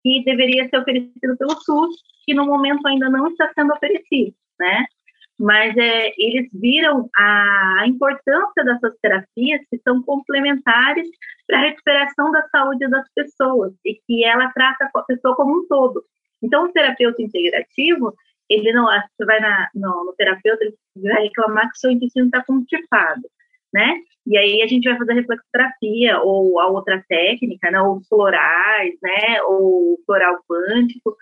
que 0.04 0.24
deveria 0.24 0.68
ser 0.70 0.78
oferecido 0.78 1.38
pelo 1.38 1.60
SUS, 1.62 1.96
que 2.26 2.34
no 2.34 2.46
momento 2.46 2.88
ainda 2.88 3.10
não 3.10 3.28
está 3.28 3.52
sendo 3.54 3.74
oferecido, 3.74 4.36
né? 4.60 4.86
Mas 5.38 5.76
é, 5.76 6.14
eles 6.18 6.50
viram 6.54 7.10
a, 7.18 7.82
a 7.82 7.88
importância 7.88 8.64
dessas 8.64 8.98
terapias 9.02 9.62
que 9.70 9.78
são 9.84 10.02
complementares 10.02 11.10
para 11.46 11.58
a 11.58 11.62
recuperação 11.62 12.32
da 12.32 12.48
saúde 12.50 12.88
das 12.88 13.08
pessoas 13.14 13.74
e 13.84 13.96
que 14.08 14.24
ela 14.24 14.52
trata 14.54 14.90
a 14.96 15.02
pessoa 15.04 15.36
como 15.36 15.60
um 15.60 15.68
todo. 15.68 16.04
Então, 16.42 16.66
o 16.66 16.72
terapeuta 16.72 17.22
integrativo, 17.22 18.14
ele 18.50 18.72
não, 18.74 18.86
você 18.86 19.26
vai 19.26 19.40
na, 19.40 19.70
no, 19.74 20.06
no 20.06 20.14
terapeuta, 20.16 20.64
ele 20.64 20.76
vai 20.98 21.24
reclamar 21.24 21.72
que 21.72 21.80
seu 21.80 21.92
intestino 21.92 22.28
está 22.28 22.44
constipado 22.44 23.22
né? 23.76 24.00
E 24.26 24.38
aí 24.38 24.62
a 24.62 24.68
gente 24.68 24.88
vai 24.90 24.98
fazer 24.98 25.14
reflexoterapia 25.14 26.22
ou 26.22 26.60
a 26.62 26.68
outra 26.68 27.04
técnica, 27.10 27.70
né? 27.70 27.82
Ou 27.82 28.02
florais, 28.08 28.96
né? 29.04 29.42
Ou 29.44 30.00
floral 30.06 30.42
quântico, 30.50 31.16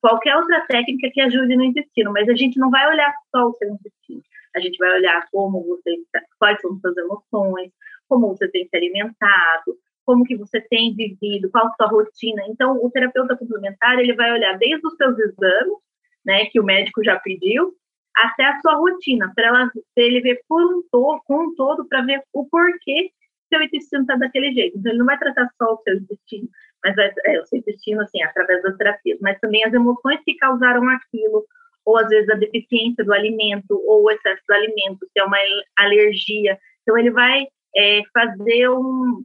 qualquer 0.00 0.36
outra 0.36 0.64
técnica 0.68 1.10
que 1.12 1.20
ajude 1.20 1.56
no 1.56 1.64
intestino, 1.64 2.12
mas 2.12 2.28
a 2.28 2.36
gente 2.36 2.56
não 2.58 2.70
vai 2.70 2.88
olhar 2.88 3.12
só 3.34 3.48
o 3.48 3.54
seu 3.54 3.68
intestino. 3.68 4.22
A 4.54 4.60
gente 4.60 4.78
vai 4.78 4.90
olhar 4.92 5.26
como 5.32 5.66
você, 5.66 5.90
quais 6.38 6.60
são 6.60 6.78
suas 6.78 6.96
emoções, 6.96 7.72
como 8.08 8.28
você 8.28 8.48
tem 8.48 8.66
se 8.68 8.76
alimentado, 8.76 9.76
como 10.08 10.24
que 10.24 10.38
você 10.38 10.58
tem 10.58 10.94
vivido, 10.94 11.50
qual 11.50 11.66
a 11.66 11.74
sua 11.74 11.86
rotina. 11.86 12.42
Então, 12.48 12.82
o 12.82 12.90
terapeuta 12.90 13.36
complementar, 13.36 13.98
ele 13.98 14.14
vai 14.14 14.32
olhar 14.32 14.56
desde 14.56 14.86
os 14.86 14.96
seus 14.96 15.18
exames, 15.18 15.76
né, 16.24 16.46
que 16.46 16.58
o 16.58 16.64
médico 16.64 17.04
já 17.04 17.20
pediu, 17.20 17.74
até 18.16 18.46
a 18.46 18.58
sua 18.62 18.76
rotina, 18.76 19.30
para 19.36 19.70
ele 19.96 20.22
ver 20.22 20.40
por 20.48 20.64
um 20.64 20.82
todo, 20.90 21.20
com 21.26 21.44
um 21.44 21.54
todo, 21.54 21.86
para 21.86 22.00
ver 22.00 22.22
o 22.32 22.48
porquê 22.48 23.10
seu 23.50 23.62
intestino 23.62 24.00
está 24.00 24.16
daquele 24.16 24.50
jeito. 24.54 24.78
Então, 24.78 24.92
ele 24.92 24.98
não 24.98 25.04
vai 25.04 25.18
tratar 25.18 25.46
só 25.58 25.74
o 25.74 25.82
seu 25.82 25.96
intestino, 25.96 26.48
mas 26.82 26.96
vai, 26.96 27.12
é, 27.26 27.40
o 27.40 27.44
seu 27.44 27.58
intestino, 27.58 28.00
assim, 28.00 28.22
através 28.22 28.62
das 28.62 28.78
terapias, 28.78 29.18
mas 29.20 29.38
também 29.40 29.62
as 29.62 29.74
emoções 29.74 30.20
que 30.24 30.36
causaram 30.36 30.88
aquilo, 30.88 31.44
ou 31.84 31.98
às 31.98 32.08
vezes 32.08 32.30
a 32.30 32.34
deficiência 32.34 33.04
do 33.04 33.12
alimento, 33.12 33.78
ou 33.86 34.04
o 34.04 34.10
excesso 34.10 34.42
do 34.48 34.54
alimento, 34.54 35.06
se 35.12 35.20
é 35.20 35.24
uma 35.24 35.36
alergia. 35.78 36.58
Então, 36.82 36.96
ele 36.96 37.10
vai 37.10 37.46
é, 37.76 38.00
fazer 38.14 38.70
um. 38.70 39.22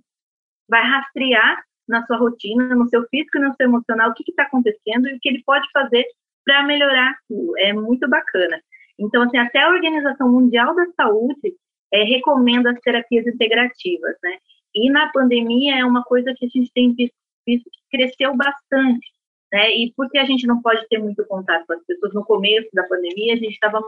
Vai 0.70 0.84
rastrear 0.84 1.64
na 1.88 2.06
sua 2.06 2.18
rotina, 2.18 2.76
no 2.76 2.88
seu 2.88 3.06
físico 3.10 3.38
e 3.38 3.42
no 3.42 3.54
seu 3.56 3.68
emocional, 3.68 4.10
o 4.10 4.14
que 4.14 4.24
está 4.30 4.44
acontecendo 4.44 5.08
e 5.08 5.16
o 5.16 5.20
que 5.20 5.30
ele 5.30 5.44
pode 5.46 5.68
fazer 5.72 6.06
para 6.46 6.64
melhorar 6.64 7.12
aquilo. 7.12 7.58
É 7.58 7.74
muito 7.74 8.08
bacana. 8.10 8.62
Então, 9.00 9.24
assim, 9.24 9.38
até 9.38 9.60
a 9.60 9.70
Organização 9.70 10.32
Mundial 10.32 10.76
da 10.76 10.86
Saúde 10.96 11.56
é, 11.92 12.04
recomenda 12.04 12.72
as 12.72 12.80
terapias 12.80 13.26
integrativas, 13.28 14.16
né? 14.24 14.38
E 14.76 14.90
na 14.90 15.12
pandemia 15.12 15.80
é 15.80 15.86
uma 15.86 16.04
coisa 16.04 16.34
que 16.36 16.46
a 16.46 16.50
gente 16.50 16.72
tem 16.74 16.94
visto, 16.94 17.16
visto 17.46 17.70
que 17.70 17.98
cresceu 17.98 18.36
bastante, 18.36 19.08
né? 19.52 19.72
E 19.72 19.94
porque 19.96 20.18
a 20.18 20.26
gente 20.26 20.48
não 20.48 20.62
pode 20.62 20.88
ter 20.88 21.00
muito 21.00 21.26
contato 21.26 21.66
com 21.68 21.74
as 21.74 21.86
pessoas 21.86 22.14
no 22.14 22.26
começo 22.26 22.70
da 22.74 22.84
pandemia, 22.84 23.34
a 23.34 23.38
gente 23.38 23.54
estava, 23.54 23.80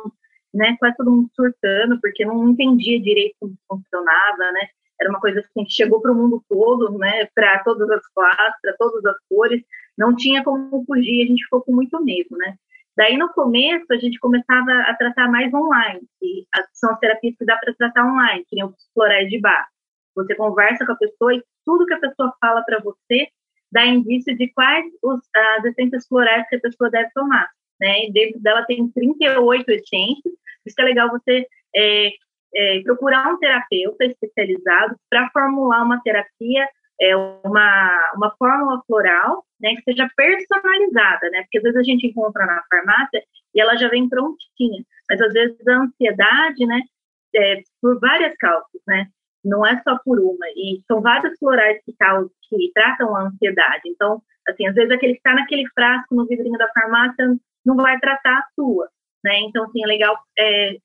né, 0.54 0.76
quase 0.80 0.96
todo 0.98 1.12
mundo 1.12 1.30
surtando, 1.36 2.00
porque 2.00 2.26
não 2.26 2.50
entendia 2.50 3.02
direito 3.02 3.36
como 3.40 3.56
funcionava, 3.68 4.52
né? 4.52 4.70
Era 5.00 5.10
uma 5.10 5.20
coisa 5.20 5.40
assim 5.40 5.66
que 5.66 5.72
chegou 5.72 6.02
para 6.02 6.12
o 6.12 6.16
mundo 6.16 6.44
todo, 6.48 6.98
né? 6.98 7.28
Para 7.34 7.64
todas 7.64 7.90
as 7.90 8.06
classes, 8.14 8.62
para 8.62 8.76
todas 8.78 9.06
as 9.06 9.16
cores, 9.30 9.62
não 9.98 10.16
tinha 10.16 10.44
como 10.44 10.84
fugir, 10.86 11.24
a 11.24 11.28
gente 11.28 11.44
ficou 11.44 11.62
com 11.62 11.74
muito 11.74 12.04
medo, 12.04 12.36
né? 12.38 12.56
Daí, 12.98 13.18
no 13.18 13.32
começo, 13.34 13.86
a 13.92 13.98
gente 13.98 14.18
começava 14.20 14.72
a 14.88 14.96
tratar 14.96 15.30
mais 15.30 15.54
online, 15.54 16.02
e 16.22 16.46
são 16.74 16.94
as 16.94 17.00
terapias 17.00 17.36
que 17.38 17.46
dá 17.46 17.58
para 17.58 17.74
tratar 17.74 18.06
online, 18.06 18.46
que 18.48 18.56
nem 18.56 18.66
os 18.66 18.74
florais 18.94 19.30
de 19.30 19.40
bar. 19.40 19.68
Você 20.16 20.34
conversa 20.36 20.86
com 20.86 20.94
a 20.94 20.98
pessoa 20.98 21.36
e 21.36 21.44
tudo 21.66 21.86
que 21.86 21.94
a 21.94 22.00
pessoa 22.00 22.34
fala 22.40 22.64
para 22.64 22.80
você 22.80 23.28
dá 23.70 23.86
indício 23.86 24.36
de 24.38 24.48
quais 24.54 24.86
os, 25.04 25.20
as 25.36 25.66
essências 25.66 26.08
florais 26.08 26.48
que 26.48 26.56
a 26.56 26.62
pessoa 26.62 26.90
deve 26.90 27.10
tomar. 27.14 27.50
Né? 27.82 28.06
E 28.06 28.14
dentro 28.14 28.40
dela 28.40 28.64
tem 28.66 28.90
38 28.90 29.70
essências, 29.70 30.34
isso 30.66 30.76
que 30.76 30.82
é 30.82 30.86
legal 30.86 31.10
você 31.10 31.46
é, 31.76 32.12
é, 32.56 32.82
procurar 32.84 33.34
um 33.34 33.38
terapeuta 33.38 34.06
especializado 34.06 34.96
para 35.10 35.30
formular 35.32 35.84
uma 35.84 36.02
terapia 36.02 36.68
é, 37.00 37.16
uma, 37.16 38.12
uma 38.16 38.34
fórmula 38.38 38.82
floral, 38.88 39.44
né, 39.60 39.76
que 39.76 39.84
seja 39.84 40.10
personalizada, 40.16 41.30
né, 41.30 41.42
porque 41.44 41.58
às 41.58 41.64
vezes 41.64 41.78
a 41.78 41.84
gente 41.84 42.08
encontra 42.08 42.46
na 42.46 42.64
farmácia 42.70 43.22
e 43.54 43.62
ela 43.62 43.76
já 43.76 43.90
vem 43.90 44.08
prontinha, 44.08 44.84
mas 45.10 45.22
às 45.22 45.34
vezes 45.34 45.68
a 45.68 45.78
ansiedade, 45.82 46.66
né, 46.66 46.82
é, 47.36 47.62
por 47.82 48.00
várias 48.00 48.36
causas, 48.38 48.82
né, 48.88 49.08
não 49.44 49.66
é 49.66 49.80
só 49.84 50.00
por 50.04 50.20
uma, 50.20 50.48
e 50.56 50.82
são 50.88 51.02
vários 51.02 51.38
florais 51.38 51.80
que, 51.86 51.94
causam, 52.00 52.30
que 52.50 52.72
tratam 52.74 53.16
a 53.16 53.24
ansiedade, 53.24 53.84
então, 53.88 54.22
assim, 54.48 54.68
às 54.68 54.76
vezes 54.76 54.92
aquele 54.92 55.14
que 55.14 55.20
está 55.20 55.34
naquele 55.34 55.68
frasco 55.74 56.16
no 56.16 56.26
vidrinho 56.26 56.58
da 56.58 56.70
farmácia 56.70 57.36
não 57.66 57.76
vai 57.76 58.00
tratar 58.00 58.40
a 58.40 58.48
sua, 58.56 58.90
né, 59.24 59.40
então, 59.42 59.66
assim, 59.66 59.84
é 59.84 59.88
legal 59.88 60.18
é, 60.38 60.78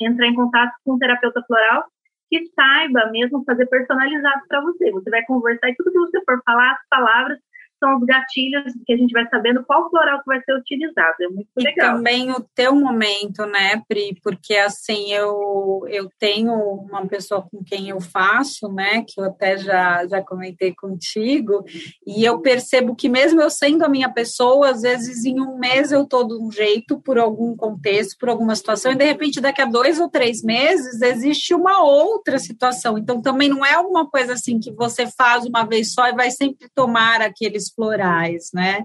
entrar 0.00 0.26
em 0.26 0.34
contato 0.34 0.72
com 0.84 0.94
um 0.94 0.98
terapeuta 0.98 1.42
floral 1.46 1.84
que 2.30 2.44
saiba 2.54 3.10
mesmo 3.10 3.44
fazer 3.44 3.66
personalizado 3.66 4.42
para 4.48 4.60
você. 4.62 4.90
Você 4.90 5.10
vai 5.10 5.22
conversar 5.24 5.68
e 5.68 5.74
tudo 5.76 5.92
que 5.92 5.98
você 5.98 6.24
for 6.24 6.40
falar, 6.44 6.72
as 6.72 6.88
palavras 6.88 7.38
são 7.84 7.98
os 7.98 8.04
gatilhos 8.04 8.72
que 8.86 8.94
a 8.94 8.96
gente 8.96 9.12
vai 9.12 9.28
sabendo 9.28 9.62
qual 9.64 9.90
floral 9.90 10.20
que 10.20 10.26
vai 10.26 10.40
ser 10.42 10.56
utilizado. 10.56 11.14
É 11.20 11.28
muito 11.28 11.48
e 11.58 11.62
legal. 11.62 11.92
E 11.92 11.96
também 11.96 12.30
o 12.30 12.40
teu 12.54 12.74
momento, 12.74 13.44
né, 13.44 13.82
Pri? 13.86 14.18
Porque 14.22 14.54
assim, 14.56 15.12
eu, 15.12 15.84
eu 15.88 16.08
tenho 16.18 16.54
uma 16.54 17.06
pessoa 17.06 17.42
com 17.42 17.62
quem 17.62 17.90
eu 17.90 18.00
faço, 18.00 18.68
né, 18.72 19.04
que 19.06 19.20
eu 19.20 19.24
até 19.24 19.58
já, 19.58 20.06
já 20.06 20.22
comentei 20.22 20.74
contigo, 20.74 21.64
e 22.06 22.24
eu 22.24 22.40
percebo 22.40 22.94
que 22.96 23.08
mesmo 23.08 23.42
eu 23.42 23.50
sendo 23.50 23.84
a 23.84 23.88
minha 23.88 24.10
pessoa, 24.10 24.70
às 24.70 24.82
vezes 24.82 25.24
em 25.24 25.40
um 25.40 25.58
mês 25.58 25.92
eu 25.92 26.06
tô 26.06 26.24
de 26.24 26.34
um 26.34 26.50
jeito, 26.50 27.00
por 27.00 27.18
algum 27.18 27.56
contexto, 27.56 28.16
por 28.18 28.28
alguma 28.28 28.54
situação, 28.56 28.92
e 28.92 28.96
de 28.96 29.04
repente 29.04 29.40
daqui 29.40 29.60
a 29.60 29.66
dois 29.66 30.00
ou 30.00 30.08
três 30.08 30.42
meses 30.42 31.02
existe 31.02 31.54
uma 31.54 31.82
outra 31.82 32.38
situação. 32.38 32.96
Então 32.96 33.20
também 33.20 33.48
não 33.48 33.64
é 33.64 33.74
alguma 33.74 34.08
coisa 34.08 34.34
assim 34.34 34.58
que 34.58 34.72
você 34.72 35.06
faz 35.06 35.44
uma 35.44 35.64
vez 35.64 35.92
só 35.92 36.08
e 36.08 36.14
vai 36.14 36.30
sempre 36.30 36.68
tomar 36.74 37.20
aqueles 37.20 37.73
florais, 37.74 38.50
né? 38.52 38.84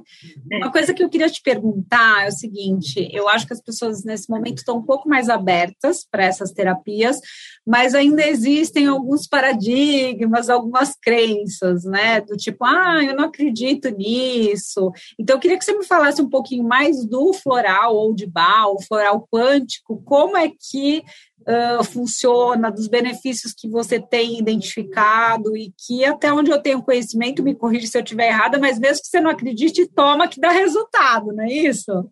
É. 0.52 0.58
Uma 0.58 0.72
coisa 0.72 0.94
que 0.94 1.04
eu 1.04 1.10
queria 1.10 1.30
te 1.30 1.42
perguntar 1.42 2.26
é 2.26 2.28
o 2.30 2.32
seguinte: 2.32 3.10
eu 3.12 3.28
acho 3.30 3.48
que 3.48 3.54
as 3.54 3.62
pessoas 3.62 4.04
nesse 4.04 4.30
momento 4.30 4.58
estão 4.58 4.78
um 4.78 4.84
pouco 4.84 5.08
mais 5.08 5.30
abertas 5.30 6.06
para 6.10 6.24
essas 6.24 6.52
terapias, 6.52 7.20
mas 7.66 7.94
ainda 7.94 8.26
existem 8.28 8.88
alguns 8.88 9.28
paradigmas, 9.28 10.50
algumas 10.50 10.96
crenças, 11.02 11.84
né? 11.84 12.22
Do 12.22 12.36
tipo, 12.36 12.66
ah, 12.66 13.00
eu 13.04 13.16
não 13.16 13.26
acredito 13.26 13.90
nisso. 13.90 14.92
Então, 15.20 15.36
eu 15.36 15.40
queria 15.40 15.58
que 15.58 15.66
você 15.66 15.78
me 15.78 15.86
falasse 15.86 16.22
um 16.22 16.30
pouquinho 16.30 16.64
mais 16.64 17.06
do 17.06 17.34
floral 17.34 17.96
ou 17.96 18.14
de 18.14 18.26
bar, 18.26 18.70
o 18.70 18.82
floral 18.82 19.28
quântico, 19.32 20.02
como 20.04 20.38
é 20.38 20.50
que 20.50 21.04
uh, 21.42 21.84
funciona, 21.84 22.72
dos 22.72 22.88
benefícios 22.88 23.54
que 23.54 23.70
você 23.70 24.00
tem 24.00 24.40
identificado 24.40 25.56
e 25.56 25.72
que 25.78 26.06
até 26.06 26.32
onde 26.32 26.52
eu 26.52 26.62
tenho 26.62 26.84
conhecimento, 26.84 27.44
me 27.44 27.56
corrija 27.56 27.88
se 27.88 27.98
eu 27.98 28.04
estiver 28.04 28.28
errada, 28.28 28.58
mas 28.58 28.80
mesmo 28.80 29.02
que 29.02 29.08
você 29.08 29.20
não 29.20 29.32
acredite, 29.32 29.88
toma 29.94 30.28
que 30.28 30.40
dá 30.40 30.50
resultado, 30.50 31.28
não 31.34 31.44
é 31.44 31.52
isso? 31.52 32.10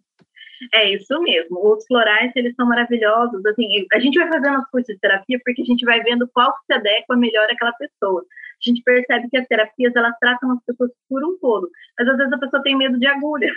É 0.73 0.91
isso 0.91 1.21
mesmo. 1.21 1.73
Os 1.73 1.85
florais, 1.85 2.31
eles 2.35 2.55
são 2.55 2.67
maravilhosos. 2.67 3.45
Assim, 3.45 3.67
a 3.93 3.99
gente 3.99 4.17
vai 4.17 4.27
fazendo 4.27 4.57
as 4.57 4.69
cursos 4.69 4.93
de 4.93 4.99
terapia 4.99 5.39
porque 5.43 5.61
a 5.61 5.65
gente 5.65 5.85
vai 5.85 6.01
vendo 6.01 6.27
qual 6.33 6.51
que 6.53 6.65
se 6.65 6.73
adequa 6.73 7.15
melhor 7.15 7.47
àquela 7.51 7.73
pessoa. 7.73 8.21
a 8.21 8.69
gente 8.69 8.81
percebe 8.83 9.29
que 9.29 9.37
as 9.37 9.47
terapias, 9.47 9.95
elas 9.95 10.17
tratam 10.19 10.51
as 10.51 10.63
pessoas 10.65 10.91
por 11.07 11.23
um 11.23 11.37
todo. 11.39 11.69
Mas 11.97 12.07
às 12.07 12.17
vezes 12.17 12.33
a 12.33 12.39
pessoa 12.39 12.63
tem 12.63 12.75
medo 12.75 12.97
de 12.99 13.05
agulha, 13.05 13.51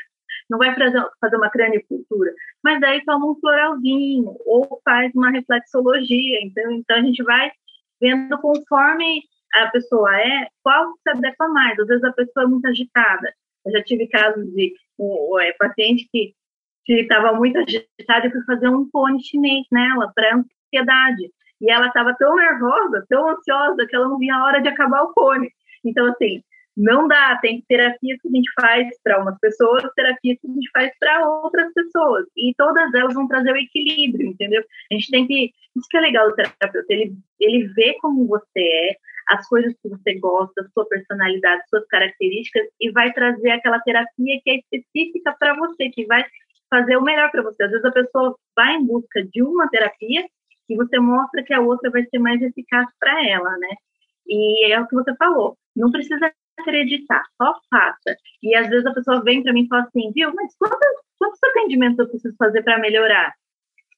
não 0.51 0.59
vai 0.59 0.75
fazer, 0.75 1.37
uma 1.37 1.49
cranicultura, 1.49 2.33
mas 2.63 2.81
daí 2.81 3.05
toma 3.05 3.31
um 3.31 3.39
floralzinho, 3.41 4.37
ou 4.45 4.81
faz 4.85 5.15
uma 5.15 5.31
reflexologia, 5.31 6.41
então, 6.43 6.73
então 6.73 6.97
a 6.97 7.03
gente 7.03 7.23
vai 7.23 7.51
vendo 8.01 8.37
conforme 8.39 9.23
a 9.55 9.69
pessoa 9.69 10.15
é, 10.21 10.49
qual 10.63 10.93
se 11.03 11.11
adequa 11.11 11.49
mais. 11.49 11.79
Às 11.79 11.87
vezes 11.87 12.05
a 12.05 12.13
pessoa 12.13 12.45
é 12.45 12.49
muito 12.49 12.67
agitada. 12.67 13.33
Eu 13.65 13.73
já 13.73 13.83
tive 13.83 14.07
casos 14.09 14.45
de 14.55 14.75
um, 14.99 15.39
é, 15.41 15.53
paciente 15.53 16.09
que 16.11 16.35
estava 16.89 17.33
muito 17.33 17.59
agitada 17.59 18.27
e 18.27 18.31
fui 18.31 18.43
fazer 18.45 18.69
um 18.69 18.89
pônei 18.91 19.21
chinês 19.21 19.67
nela 19.71 20.11
para 20.15 20.37
ansiedade. 20.37 21.31
E 21.61 21.71
ela 21.71 21.89
estava 21.89 22.15
tão 22.17 22.35
nervosa, 22.37 23.05
tão 23.09 23.29
ansiosa, 23.29 23.87
que 23.87 23.95
ela 23.95 24.09
não 24.09 24.19
via 24.19 24.35
a 24.35 24.45
hora 24.45 24.63
de 24.63 24.69
acabar 24.69 25.03
o 25.03 25.13
pônei. 25.13 25.51
Então, 25.85 26.07
assim, 26.07 26.43
não 26.77 27.09
dá, 27.09 27.39
tem 27.43 27.63
terapias 27.69 28.19
que 28.21 28.29
a 28.29 28.31
gente 28.31 28.51
faz 28.59 28.89
para 29.03 29.21
umas 29.21 29.39
pessoas, 29.39 29.83
terapias 29.95 30.39
que 30.41 30.49
a 30.49 30.53
gente 30.53 30.71
faz 30.73 30.93
para 30.99 31.29
outras 31.29 31.73
pessoas. 31.73 32.27
E 32.37 32.55
todas 32.57 32.93
elas 32.95 33.15
vão 33.15 33.27
trazer 33.29 33.53
o 33.53 33.57
equilíbrio, 33.57 34.29
entendeu? 34.29 34.63
A 34.91 34.95
gente 34.95 35.11
tem 35.11 35.27
que. 35.27 35.53
Isso 35.77 35.87
que 35.91 35.97
é 35.97 36.01
legal 36.01 36.29
do 36.29 36.35
terapeuta, 36.35 36.87
ele, 36.89 37.15
ele 37.39 37.69
vê 37.75 37.97
como 38.01 38.27
você 38.27 38.61
é, 38.61 38.97
as 39.29 39.47
coisas 39.49 39.73
que 39.83 39.89
você 39.89 40.19
gosta, 40.19 40.69
sua 40.75 40.87
personalidade, 40.89 41.63
suas 41.69 41.87
características, 41.87 42.67
e 42.81 42.91
vai 42.91 43.13
trazer 43.13 43.51
aquela 43.51 43.81
terapia 43.81 44.41
que 44.43 44.51
é 44.51 44.57
específica 44.57 45.35
para 45.39 45.55
você, 45.57 45.89
que 45.91 46.07
vai 46.07 46.25
fazer 46.69 46.97
o 46.97 47.03
melhor 47.03 47.31
para 47.31 47.43
você. 47.43 47.65
Às 47.65 47.71
vezes 47.71 47.85
a 47.85 47.93
pessoa 47.93 48.37
vai 48.57 48.75
em 48.75 48.87
busca 48.87 49.23
de 49.25 49.43
uma 49.43 49.69
terapia 49.69 50.25
e 50.69 50.77
você 50.77 50.99
mostra 50.99 51.43
que 51.43 51.53
a 51.53 51.61
outra 51.61 51.91
vai 51.91 52.05
ser 52.05 52.19
mais 52.19 52.41
eficaz 52.41 52.87
para 52.99 53.27
ela, 53.29 53.51
né? 53.59 53.69
E 54.27 54.73
é 54.73 54.81
o 54.81 54.87
que 54.87 54.95
você 54.95 55.15
falou. 55.17 55.59
Não 55.75 55.91
precisa 55.91 56.33
acreditar, 56.61 57.23
só 57.37 57.55
faça. 57.71 58.17
E 58.43 58.55
às 58.55 58.69
vezes 58.69 58.87
a 58.87 58.95
pessoa 58.95 59.23
vem 59.23 59.43
para 59.43 59.53
mim 59.53 59.65
e 59.65 59.69
fala 59.69 59.83
assim, 59.83 60.13
viu, 60.13 60.33
mas 60.35 60.55
quantos, 60.57 60.79
quantos 61.19 61.43
atendimentos 61.43 61.99
eu 61.99 62.09
preciso 62.09 62.35
fazer 62.37 62.63
para 62.63 62.79
melhorar? 62.79 63.35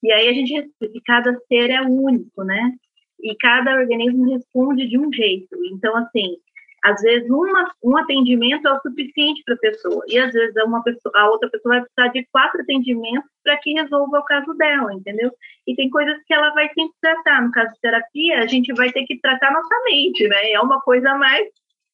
E 0.02 0.12
aí 0.12 0.28
a 0.28 0.32
gente 0.32 0.52
responde, 0.52 1.00
cada 1.04 1.38
ser 1.48 1.70
é 1.70 1.80
único, 1.82 2.42
né? 2.42 2.72
E 3.20 3.36
cada 3.36 3.76
organismo 3.76 4.32
responde 4.32 4.88
de 4.88 4.98
um 4.98 5.12
jeito. 5.12 5.56
Então, 5.64 5.96
assim, 5.96 6.36
às 6.82 7.00
vezes 7.00 7.30
uma, 7.30 7.72
um 7.82 7.96
atendimento 7.96 8.66
é 8.66 8.72
o 8.72 8.80
suficiente 8.80 9.42
para 9.44 9.54
a 9.54 9.58
pessoa 9.58 10.04
e 10.08 10.18
às 10.18 10.32
vezes 10.32 10.54
uma 10.64 10.82
pessoa, 10.82 11.12
a 11.16 11.30
outra 11.30 11.48
pessoa 11.48 11.76
vai 11.76 11.84
precisar 11.84 12.08
de 12.12 12.26
quatro 12.32 12.60
atendimentos 12.60 13.30
para 13.44 13.56
que 13.58 13.72
resolva 13.72 14.18
o 14.18 14.24
caso 14.24 14.52
dela, 14.54 14.92
entendeu? 14.92 15.30
E 15.66 15.76
tem 15.76 15.88
coisas 15.88 16.20
que 16.26 16.34
ela 16.34 16.50
vai 16.50 16.68
ter 16.70 16.82
que 16.82 16.94
tratar. 17.00 17.42
No 17.42 17.52
caso 17.52 17.72
de 17.72 17.80
terapia, 17.80 18.40
a 18.40 18.46
gente 18.46 18.72
vai 18.74 18.90
ter 18.90 19.04
que 19.04 19.20
tratar 19.20 19.52
nossa 19.52 19.74
mente, 19.84 20.26
né? 20.26 20.50
É 20.50 20.60
uma 20.60 20.80
coisa 20.80 21.14
mais 21.16 21.48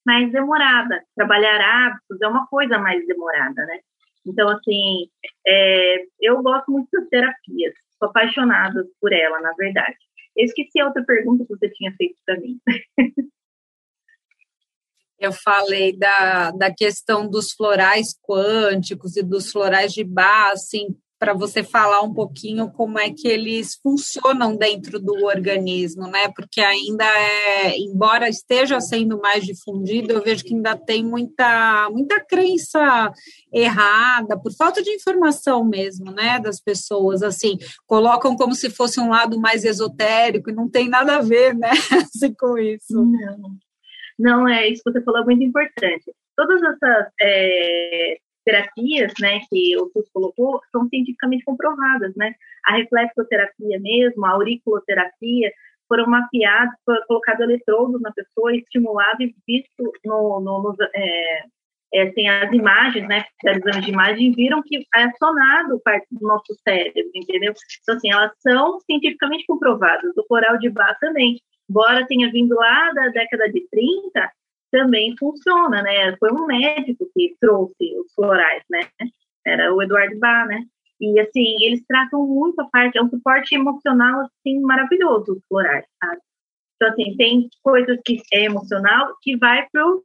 mais 0.04 0.30
demorada. 0.32 1.02
Trabalhar 1.14 1.60
hábitos 1.60 2.20
é 2.20 2.26
uma 2.26 2.46
coisa 2.46 2.78
mais 2.78 3.06
demorada, 3.06 3.64
né? 3.66 3.80
Então, 4.26 4.48
assim, 4.48 5.08
é, 5.46 6.04
eu 6.20 6.42
gosto 6.42 6.70
muito 6.70 6.88
das 6.92 7.08
terapias, 7.08 7.74
sou 7.98 8.08
apaixonada 8.08 8.84
por 9.00 9.12
ela, 9.12 9.40
na 9.40 9.52
verdade. 9.54 9.96
Eu 10.36 10.44
esqueci 10.44 10.80
a 10.80 10.86
outra 10.86 11.02
pergunta 11.04 11.44
que 11.44 11.56
você 11.56 11.68
tinha 11.70 11.92
feito 11.96 12.16
para 12.24 12.38
mim. 12.38 12.60
Eu 15.20 15.32
falei 15.32 15.98
da, 15.98 16.52
da 16.52 16.72
questão 16.72 17.28
dos 17.28 17.52
florais 17.52 18.16
quânticos 18.22 19.16
e 19.16 19.22
dos 19.22 19.50
florais 19.50 19.92
de 19.92 20.04
bar, 20.04 20.52
assim, 20.52 20.96
para 21.18 21.34
você 21.34 21.64
falar 21.64 22.00
um 22.02 22.14
pouquinho 22.14 22.70
como 22.70 22.98
é 22.98 23.10
que 23.10 23.26
eles 23.26 23.74
funcionam 23.82 24.56
dentro 24.56 25.00
do 25.00 25.24
organismo, 25.24 26.06
né? 26.06 26.28
Porque 26.34 26.60
ainda 26.60 27.04
é, 27.04 27.76
embora 27.76 28.28
esteja 28.28 28.80
sendo 28.80 29.18
mais 29.20 29.44
difundido, 29.44 30.12
eu 30.12 30.22
vejo 30.22 30.44
que 30.44 30.54
ainda 30.54 30.76
tem 30.76 31.04
muita, 31.04 31.88
muita 31.90 32.24
crença 32.24 33.12
errada, 33.52 34.38
por 34.38 34.52
falta 34.54 34.82
de 34.82 34.90
informação 34.90 35.64
mesmo, 35.64 36.12
né? 36.12 36.38
Das 36.38 36.60
pessoas, 36.60 37.22
assim, 37.22 37.58
colocam 37.86 38.36
como 38.36 38.54
se 38.54 38.70
fosse 38.70 39.00
um 39.00 39.10
lado 39.10 39.40
mais 39.40 39.64
esotérico 39.64 40.50
e 40.50 40.54
não 40.54 40.68
tem 40.68 40.88
nada 40.88 41.16
a 41.16 41.22
ver, 41.22 41.54
né? 41.54 41.70
assim, 42.14 42.32
com 42.34 42.56
isso. 42.56 43.04
Não. 43.04 43.56
Não, 44.18 44.48
é 44.48 44.68
isso 44.68 44.82
que 44.84 44.92
você 44.92 45.02
falou, 45.02 45.22
é 45.22 45.24
muito 45.24 45.44
importante. 45.44 46.12
Todas 46.36 46.60
essas 46.62 47.06
é, 47.20 48.18
terapias, 48.48 49.12
né, 49.20 49.40
que 49.50 49.76
o 49.76 49.90
SUS 49.90 50.08
colocou, 50.10 50.58
são 50.72 50.88
cientificamente 50.88 51.44
comprovadas, 51.44 52.14
né? 52.16 52.34
A 52.64 52.76
reflexoterapia 52.76 53.78
mesmo, 53.78 54.24
a 54.24 54.30
auriculoterapia, 54.30 55.52
foram 55.86 56.06
mapeados, 56.06 56.74
colocado 57.06 57.42
eletrodos 57.42 58.00
na 58.00 58.10
pessoa, 58.12 58.54
estimulado 58.54 59.22
e 59.22 59.34
visto 59.46 59.92
no, 60.04 60.40
no, 60.40 60.74
é, 60.94 61.44
é, 61.94 62.02
as 62.42 62.52
imagens, 62.52 63.08
né, 63.08 63.24
exames 63.44 63.84
de 63.84 63.90
imagem, 63.90 64.32
viram 64.32 64.62
que 64.62 64.86
é 64.94 65.04
acionado 65.04 65.80
parte 65.84 66.06
do 66.10 66.26
nosso 66.26 66.54
cérebro, 66.66 67.10
entendeu? 67.14 67.52
Então, 67.82 67.96
assim, 67.96 68.10
elas 68.10 68.32
são 68.38 68.80
cientificamente 68.80 69.44
comprovadas. 69.46 70.16
O 70.16 70.24
coral 70.24 70.58
de 70.58 70.68
Bach 70.70 70.98
também, 71.00 71.38
embora 71.68 72.06
tenha 72.06 72.30
vindo 72.30 72.54
lá 72.54 72.92
da 72.92 73.08
década 73.08 73.50
de 73.50 73.66
30, 73.70 74.30
também 74.70 75.14
funciona, 75.18 75.82
né? 75.82 76.16
Foi 76.18 76.30
um 76.32 76.46
médico 76.46 77.08
que 77.14 77.36
trouxe 77.40 77.96
os 77.98 78.12
florais, 78.14 78.62
né? 78.70 78.80
Era 79.46 79.74
o 79.74 79.82
Eduardo 79.82 80.18
Bá, 80.18 80.46
né? 80.46 80.64
E, 81.00 81.18
assim, 81.20 81.64
eles 81.64 81.84
tratam 81.86 82.26
muito 82.26 82.60
a 82.60 82.68
parte, 82.70 82.98
é 82.98 83.02
um 83.02 83.08
suporte 83.08 83.54
emocional, 83.54 84.22
assim, 84.22 84.60
maravilhoso, 84.60 85.32
os 85.32 85.46
florais, 85.48 85.84
sabe? 86.02 86.20
Então, 86.76 86.88
assim, 86.90 87.16
tem 87.16 87.48
coisas 87.62 87.98
que 88.04 88.20
é 88.32 88.44
emocional 88.44 89.14
que 89.22 89.36
vai 89.36 89.66
pro, 89.72 90.04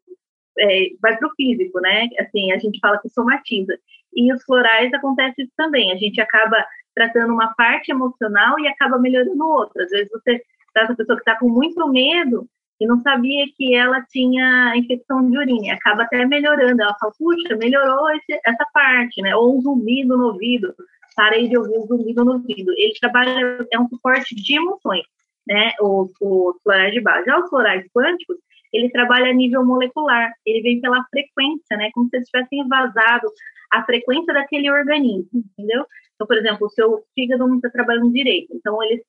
é, 0.60 0.90
vai 1.02 1.18
pro 1.18 1.32
físico, 1.36 1.80
né? 1.82 2.10
Assim, 2.20 2.52
a 2.52 2.58
gente 2.58 2.80
fala 2.80 3.00
que 3.00 3.10
somatiza. 3.10 3.78
E 4.16 4.32
os 4.34 4.44
florais 4.44 4.94
acontece 4.94 5.44
isso 5.44 5.52
também. 5.58 5.92
A 5.92 5.98
gente 5.98 6.22
acaba 6.22 6.66
tratando 6.96 7.34
uma 7.34 7.54
parte 7.56 7.92
emocional 7.92 8.60
e 8.60 8.68
acaba 8.68 9.00
melhorando 9.00 9.44
outra. 9.44 9.84
Às 9.84 9.90
vezes 9.90 10.10
você 10.12 10.42
trata 10.74 10.94
a 10.94 10.96
pessoa 10.96 11.18
que 11.18 11.22
está 11.22 11.40
com 11.40 11.50
muito 11.50 11.88
medo 11.90 12.48
e 12.84 12.86
não 12.86 13.00
sabia 13.00 13.46
que 13.56 13.74
ela 13.74 14.02
tinha 14.10 14.76
infecção 14.76 15.30
de 15.30 15.38
urina. 15.38 15.74
Acaba 15.74 16.04
até 16.04 16.26
melhorando. 16.26 16.82
Ela 16.82 16.94
fala, 17.00 17.14
puxa, 17.18 17.56
melhorou 17.56 18.10
esse, 18.12 18.38
essa 18.46 18.66
parte, 18.74 19.22
né? 19.22 19.34
Ou 19.38 19.58
um 19.58 19.62
zumbido 19.62 20.18
no 20.18 20.34
ouvido. 20.34 20.76
Parei 21.16 21.48
de 21.48 21.58
ouvir 21.58 21.78
um 21.78 21.88
zumbido 21.88 22.26
no 22.26 22.34
ouvido. 22.34 22.74
Ele 22.76 22.94
trabalha, 23.00 23.66
é 23.72 23.80
um 23.80 23.88
suporte 23.88 24.36
de 24.36 24.58
emoções, 24.58 25.06
né? 25.48 25.72
Os, 25.80 26.12
os 26.20 26.62
florais 26.62 26.92
de 26.92 27.00
base. 27.00 27.26
Já 27.26 27.40
os 27.40 27.50
florais 27.50 27.86
quânticos, 27.96 28.36
ele 28.74 28.90
trabalha 28.90 29.30
a 29.30 29.34
nível 29.34 29.66
molecular. 29.66 30.34
Ele 30.46 30.62
vem 30.62 30.82
pela 30.82 31.06
frequência, 31.10 31.78
né? 31.78 31.90
Como 31.94 32.10
se 32.10 32.18
eles 32.18 32.28
tivessem 32.28 32.68
vazado 32.68 33.32
a 33.72 33.86
frequência 33.86 34.34
daquele 34.34 34.70
organismo, 34.70 35.30
entendeu? 35.34 35.86
Então, 36.16 36.28
por 36.28 36.38
exemplo, 36.38 36.68
o 36.68 36.70
seu 36.70 37.02
fígado 37.16 37.48
não 37.48 37.56
está 37.56 37.70
trabalhando 37.70 38.12
direito. 38.12 38.54
Então, 38.54 38.84
eles 38.84 39.02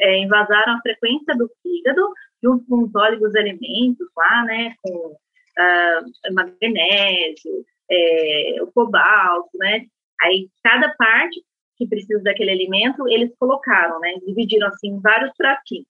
é, 0.00 0.18
invasaram 0.18 0.74
a 0.74 0.80
frequência 0.82 1.34
do 1.36 1.48
fígado 1.62 2.02
junto 2.44 2.66
com 2.66 2.84
os 2.84 2.94
óleos 2.94 3.34
alimentos 3.34 4.06
lá, 4.14 4.44
né, 4.44 4.74
com 4.82 4.90
uh, 5.08 6.34
magnésio, 6.34 7.64
é, 7.90 8.56
o 8.62 8.66
cobalto, 8.72 9.50
né, 9.54 9.86
aí 10.20 10.48
cada 10.62 10.94
parte 10.94 11.42
que 11.76 11.88
precisa 11.88 12.22
daquele 12.22 12.50
alimento, 12.50 13.08
eles 13.08 13.32
colocaram, 13.38 13.98
né, 14.00 14.14
dividiram 14.26 14.68
assim 14.68 15.00
vários 15.00 15.32
pratinhos. 15.36 15.86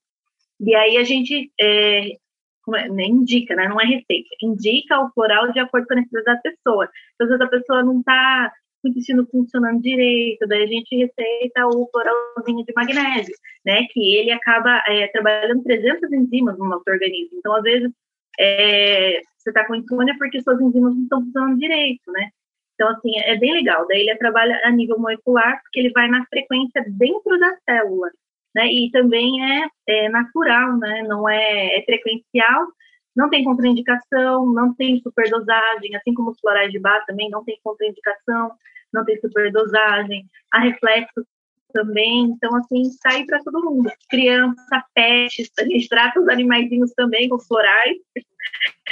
E 0.59 0.73
aí 0.73 0.97
a 0.97 1.03
gente 1.03 1.51
é, 1.59 2.11
é 2.11 3.07
indica, 3.07 3.55
né, 3.55 3.67
não 3.67 3.79
é 3.79 3.85
receita, 3.85 4.29
indica 4.41 4.99
o 5.01 5.11
floral 5.11 5.51
de 5.51 5.59
acordo 5.59 5.85
com 5.87 5.93
a 5.93 5.97
necessidade 5.97 6.25
da 6.25 6.41
pessoa. 6.41 6.89
Então, 7.13 7.25
às 7.25 7.29
vezes 7.29 7.41
a 7.41 7.49
pessoa 7.49 7.83
não 7.83 7.99
está 7.99 8.51
intestino 8.87 9.27
funcionando 9.31 9.81
direito, 9.81 10.47
daí 10.47 10.63
a 10.63 10.67
gente 10.67 10.95
receita 10.95 11.67
o 11.67 11.89
floralzinho 11.91 12.65
de 12.65 12.73
magnésio, 12.75 13.35
né, 13.65 13.85
que 13.91 14.17
ele 14.17 14.31
acaba 14.31 14.83
é, 14.87 15.07
trabalhando 15.07 15.63
300 15.63 16.11
enzimas 16.11 16.57
no 16.57 16.69
nosso 16.69 16.83
organismo. 16.87 17.37
Então, 17.37 17.55
às 17.55 17.63
vezes, 17.63 17.91
é, 18.39 19.21
você 19.37 19.49
está 19.49 19.65
com 19.65 19.75
insônia 19.75 20.15
porque 20.17 20.41
suas 20.41 20.59
enzimas 20.59 20.95
não 20.95 21.03
estão 21.03 21.23
funcionando 21.23 21.59
direito, 21.59 22.11
né? 22.11 22.29
Então, 22.75 22.89
assim, 22.89 23.17
é 23.17 23.37
bem 23.37 23.53
legal. 23.53 23.87
Daí 23.87 24.01
ele 24.01 24.15
trabalha 24.17 24.59
a 24.65 24.71
nível 24.71 24.99
molecular, 24.99 25.61
porque 25.61 25.79
ele 25.79 25.91
vai 25.91 26.07
na 26.09 26.25
frequência 26.25 26.83
dentro 26.87 27.39
da 27.39 27.55
célula, 27.63 28.09
né? 28.53 28.67
E 28.67 28.91
também 28.91 29.31
é, 29.43 29.67
é 29.87 30.09
natural, 30.09 30.77
né? 30.77 31.03
Não 31.07 31.27
é, 31.29 31.77
é 31.77 31.83
frequencial, 31.83 32.67
não 33.15 33.29
tem 33.29 33.43
contraindicação, 33.43 34.45
não 34.51 34.73
tem 34.73 34.99
superdosagem, 34.99 35.95
assim 35.95 36.13
como 36.13 36.31
os 36.31 36.39
florais 36.39 36.71
de 36.71 36.79
bar 36.79 37.05
também 37.05 37.29
não 37.29 37.43
tem 37.43 37.59
contraindicação 37.63 38.51
não 38.95 39.05
tem 39.05 39.19
superdosagem, 39.19 40.25
a 40.51 40.59
reflexo 40.59 41.25
também, 41.73 42.23
então 42.27 42.55
assim, 42.55 42.85
sai 42.85 43.25
tá 43.25 43.35
para 43.35 43.43
todo 43.43 43.65
mundo. 43.65 43.91
Criança, 44.09 44.83
pets, 44.93 45.51
a 45.59 45.63
gente 45.63 45.89
trata 45.89 46.21
os 46.21 46.29
animaizinhos 46.29 46.93
também 46.93 47.27
com 47.27 47.37
florais, 47.37 47.97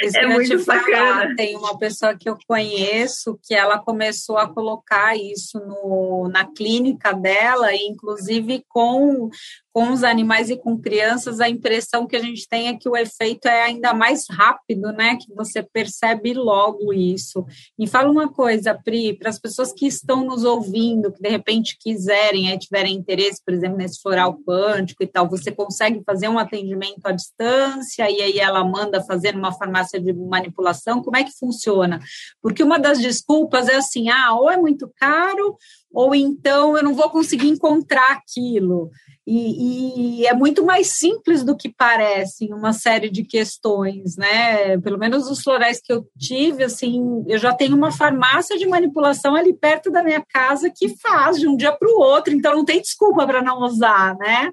Isso 0.02 0.18
é 0.18 0.28
muito 0.28 0.66
bacana. 0.66 1.36
Tem 1.36 1.56
uma 1.56 1.78
pessoa 1.78 2.18
que 2.18 2.28
eu 2.28 2.38
conheço 2.48 3.40
que 3.44 3.54
ela 3.54 3.78
começou 3.80 4.38
a 4.38 4.52
colocar 4.52 5.16
isso 5.16 5.60
no, 5.60 6.30
na 6.30 6.46
clínica 6.46 7.14
dela, 7.14 7.74
inclusive 7.74 8.64
com 8.68 9.30
com 9.74 9.92
os 9.92 10.04
animais 10.04 10.52
e 10.52 10.56
com 10.56 10.80
crianças, 10.80 11.40
a 11.40 11.50
impressão 11.50 12.06
que 12.06 12.16
a 12.16 12.20
gente 12.20 12.48
tem 12.48 12.68
é 12.68 12.78
que 12.78 12.88
o 12.88 12.96
efeito 12.96 13.48
é 13.48 13.64
ainda 13.64 13.92
mais 13.92 14.26
rápido, 14.30 14.92
né? 14.92 15.18
Que 15.20 15.34
você 15.34 15.64
percebe 15.64 16.32
logo 16.36 16.94
isso. 16.94 17.44
E 17.78 17.88
fala 17.88 18.12
uma 18.12 18.32
coisa, 18.32 18.76
Pri, 18.76 19.18
para 19.18 19.32
as 19.32 19.40
pessoas 19.40 19.74
que 19.74 19.88
estão 19.88 20.24
nos 20.24 20.44
ouvindo, 20.44 21.12
que 21.12 21.20
de 21.20 21.30
repente 21.30 21.76
quiserem, 21.80 22.52
aí 22.52 22.60
tiverem 22.60 22.96
interesse, 22.96 23.42
por 23.44 23.52
exemplo, 23.52 23.78
nesse 23.78 24.00
floral 24.00 24.38
quântico 24.48 25.02
e 25.02 25.08
tal, 25.08 25.28
você 25.28 25.52
consegue 25.52 26.04
fazer 26.06 26.28
um 26.28 26.38
atendimento 26.38 27.04
à 27.06 27.12
distância 27.12 28.12
e 28.12 28.22
aí 28.22 28.38
ela 28.38 28.64
manda 28.64 29.04
fazer 29.04 29.36
numa 29.44 29.52
farmácia 29.52 30.00
de 30.00 30.14
manipulação? 30.14 31.04
Como 31.04 31.18
é 31.18 31.24
que 31.24 31.38
funciona? 31.38 32.00
Porque 32.42 32.64
uma 32.64 32.80
das 32.80 33.00
desculpas 33.00 33.68
é 33.68 33.76
assim, 33.76 34.10
ah, 34.10 34.34
ou 34.34 34.50
é 34.50 34.56
muito 34.56 34.90
caro, 34.96 35.58
ou 35.92 36.16
então 36.16 36.78
eu 36.78 36.84
não 36.84 36.94
vou 36.94 37.10
conseguir 37.10 37.50
encontrar 37.50 38.14
aquilo. 38.14 38.90
E, 39.26 40.22
e, 40.22 40.28
é 40.28 40.34
muito 40.34 40.66
mais 40.66 40.88
simples 40.88 41.44
do 41.44 41.56
que 41.56 41.70
parece 41.70 42.46
em 42.46 42.54
uma 42.54 42.74
série 42.74 43.10
de 43.10 43.24
questões, 43.24 44.18
né? 44.18 44.78
Pelo 44.80 44.98
menos 44.98 45.30
os 45.30 45.42
florais 45.42 45.80
que 45.82 45.94
eu 45.94 46.06
tive, 46.18 46.64
assim, 46.64 47.24
eu 47.28 47.38
já 47.38 47.54
tenho 47.54 47.76
uma 47.76 47.92
farmácia 47.92 48.58
de 48.58 48.68
manipulação 48.68 49.34
ali 49.36 49.54
perto 49.54 49.90
da 49.90 50.04
minha 50.04 50.22
casa 50.28 50.70
que 50.76 50.90
faz 50.98 51.40
de 51.40 51.48
um 51.48 51.56
dia 51.56 51.72
para 51.72 51.88
o 51.88 52.00
outro, 52.00 52.34
então 52.34 52.54
não 52.54 52.66
tem 52.66 52.82
desculpa 52.82 53.26
para 53.26 53.42
não 53.42 53.62
usar, 53.62 54.18
né? 54.18 54.52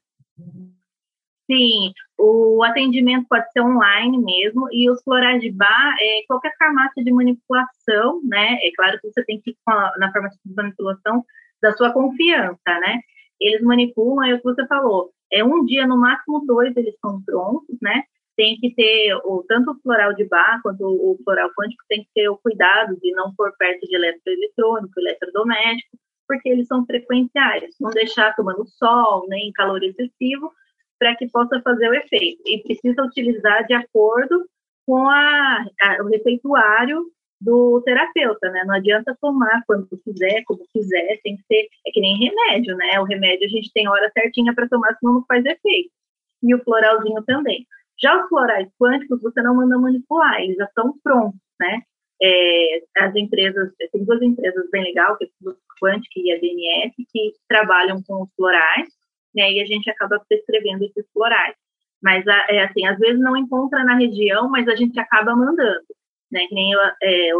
Sim, 1.50 1.92
o 2.20 2.62
atendimento 2.62 3.26
pode 3.28 3.50
ser 3.52 3.60
online 3.60 4.18
mesmo, 4.18 4.68
e 4.72 4.90
os 4.90 5.02
florais 5.02 5.40
de 5.40 5.50
bar, 5.50 5.96
é, 6.00 6.20
qualquer 6.26 6.54
farmácia 6.58 7.02
de 7.02 7.12
manipulação, 7.12 8.20
né? 8.24 8.58
É 8.62 8.70
claro 8.76 8.98
que 9.00 9.10
você 9.10 9.24
tem 9.24 9.40
que 9.40 9.50
ir 9.50 9.56
na 9.98 10.12
farmácia 10.12 10.38
de 10.44 10.54
manipulação 10.54 11.24
da 11.62 11.72
sua 11.72 11.92
confiança, 11.92 12.58
né? 12.66 13.00
eles 13.40 13.62
manipulam, 13.62 14.24
é 14.24 14.34
o 14.34 14.38
que 14.38 14.44
você 14.44 14.66
falou, 14.66 15.10
é 15.32 15.42
um 15.42 15.64
dia, 15.64 15.86
no 15.86 15.96
máximo 15.96 16.44
dois, 16.46 16.76
eles 16.76 16.94
estão 16.94 17.22
prontos, 17.22 17.76
né? 17.80 18.02
Tem 18.36 18.56
que 18.56 18.74
ter 18.74 19.14
o, 19.24 19.44
tanto 19.48 19.72
o 19.72 19.80
floral 19.80 20.14
de 20.14 20.24
bar 20.24 20.60
quanto 20.62 20.82
o, 20.82 21.12
o 21.12 21.18
floral 21.24 21.50
quântico, 21.58 21.82
tem 21.88 22.02
que 22.02 22.10
ter 22.14 22.28
o 22.28 22.38
cuidado 22.38 22.96
de 23.00 23.12
não 23.12 23.34
pôr 23.34 23.52
perto 23.58 23.80
de 23.86 23.94
eletroeletrônico, 23.94 25.00
eletrodoméstico, 25.00 25.96
porque 26.28 26.48
eles 26.48 26.66
são 26.66 26.84
frequenciais, 26.84 27.74
não 27.80 27.90
deixar 27.90 28.34
tomando 28.36 28.66
sol, 28.66 29.26
nem 29.28 29.52
calor 29.52 29.82
excessivo, 29.82 30.52
para 31.00 31.16
que 31.16 31.26
possa 31.28 31.60
fazer 31.62 31.88
o 31.88 31.94
efeito. 31.94 32.42
E 32.46 32.62
precisa 32.62 33.02
utilizar 33.02 33.66
de 33.66 33.72
acordo 33.72 34.44
com 34.86 35.08
a, 35.08 35.64
a, 35.80 36.02
o 36.02 36.08
receituário 36.08 37.06
do 37.40 37.80
terapeuta, 37.82 38.50
né? 38.50 38.64
Não 38.66 38.74
adianta 38.74 39.16
tomar 39.18 39.62
quando 39.66 39.88
quiser, 40.04 40.44
como 40.44 40.60
quiser, 40.70 41.18
tem 41.24 41.36
que 41.36 41.42
ser, 41.44 41.68
é 41.86 41.90
que 41.90 42.00
nem 42.00 42.18
remédio, 42.18 42.76
né? 42.76 43.00
O 43.00 43.04
remédio 43.04 43.46
a 43.46 43.48
gente 43.48 43.72
tem 43.72 43.88
hora 43.88 44.10
certinha 44.12 44.54
para 44.54 44.68
tomar, 44.68 44.94
senão 44.98 45.14
não 45.14 45.24
faz 45.26 45.42
efeito. 45.46 45.90
E 46.42 46.54
o 46.54 46.62
floralzinho 46.62 47.22
também. 47.24 47.66
Já 48.00 48.22
os 48.22 48.28
florais 48.28 48.68
quânticos, 48.78 49.22
você 49.22 49.42
não 49.42 49.56
manda 49.56 49.78
manipular, 49.78 50.40
eles 50.40 50.56
já 50.56 50.64
estão 50.64 50.94
prontos, 51.02 51.40
né? 51.58 51.80
É, 52.22 52.82
as 52.98 53.16
empresas, 53.16 53.72
tem 53.90 54.04
duas 54.04 54.20
empresas 54.20 54.68
bem 54.70 54.84
legais, 54.84 55.16
que 55.16 55.24
é 55.24 55.28
a 55.48 55.54
Quantic 55.80 56.16
e 56.16 56.32
a 56.32 56.38
DNS, 56.38 56.94
que 57.10 57.32
trabalham 57.48 58.02
com 58.06 58.22
os 58.22 58.34
florais, 58.34 58.88
né? 59.34 59.52
E 59.52 59.60
a 59.60 59.66
gente 59.66 59.90
acaba 59.90 60.20
prescrevendo 60.28 60.84
esses 60.84 61.04
florais. 61.12 61.54
Mas, 62.02 62.24
é 62.26 62.64
assim, 62.64 62.86
às 62.86 62.98
vezes 62.98 63.20
não 63.20 63.36
encontra 63.36 63.84
na 63.84 63.94
região, 63.94 64.48
mas 64.48 64.66
a 64.68 64.74
gente 64.74 64.98
acaba 64.98 65.36
mandando 65.36 65.84
né? 66.30 66.46
Que 66.46 66.54
nem 66.54 66.72
é, 67.02 67.30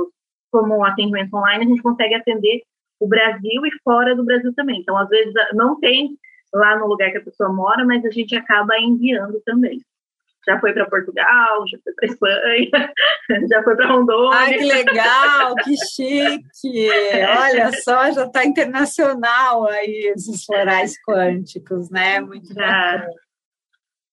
como 0.51 0.77
um 0.77 0.85
atendimento 0.85 1.35
online, 1.35 1.65
a 1.65 1.69
gente 1.69 1.83
consegue 1.83 2.15
atender 2.15 2.63
o 2.99 3.09
Brasil 3.09 3.65
e 3.65 3.71
fora 3.83 4.15
do 4.15 4.25
Brasil 4.25 4.53
também. 4.55 4.81
Então, 4.81 4.97
às 4.97 5.09
vezes, 5.09 5.33
não 5.55 5.79
tem 5.79 6.17
lá 6.53 6.79
no 6.79 6.87
lugar 6.87 7.11
que 7.11 7.19
a 7.19 7.25
pessoa 7.25 7.53
mora, 7.53 7.85
mas 7.85 8.05
a 8.05 8.11
gente 8.11 8.35
acaba 8.37 8.79
enviando 8.79 9.41
também. 9.45 9.81
Já 10.47 10.59
foi 10.59 10.73
para 10.73 10.89
Portugal, 10.89 11.65
já 11.69 11.79
foi 11.85 11.93
para 11.93 12.09
Espanha, 12.09 12.93
já 13.51 13.63
foi 13.63 13.77
para 13.77 13.89
Rondônia. 13.89 14.39
Ai, 14.39 14.55
que 14.55 14.65
legal, 14.65 15.55
que 15.57 15.77
chique! 15.77 16.89
Olha 17.39 17.71
só, 17.83 18.11
já 18.11 18.25
está 18.25 18.45
internacional 18.45 19.69
aí 19.69 20.13
esses 20.17 20.45
florais 20.45 20.95
quânticos, 21.07 21.91
né? 21.91 22.21
Muito 22.21 22.55
bacana. 22.55 23.07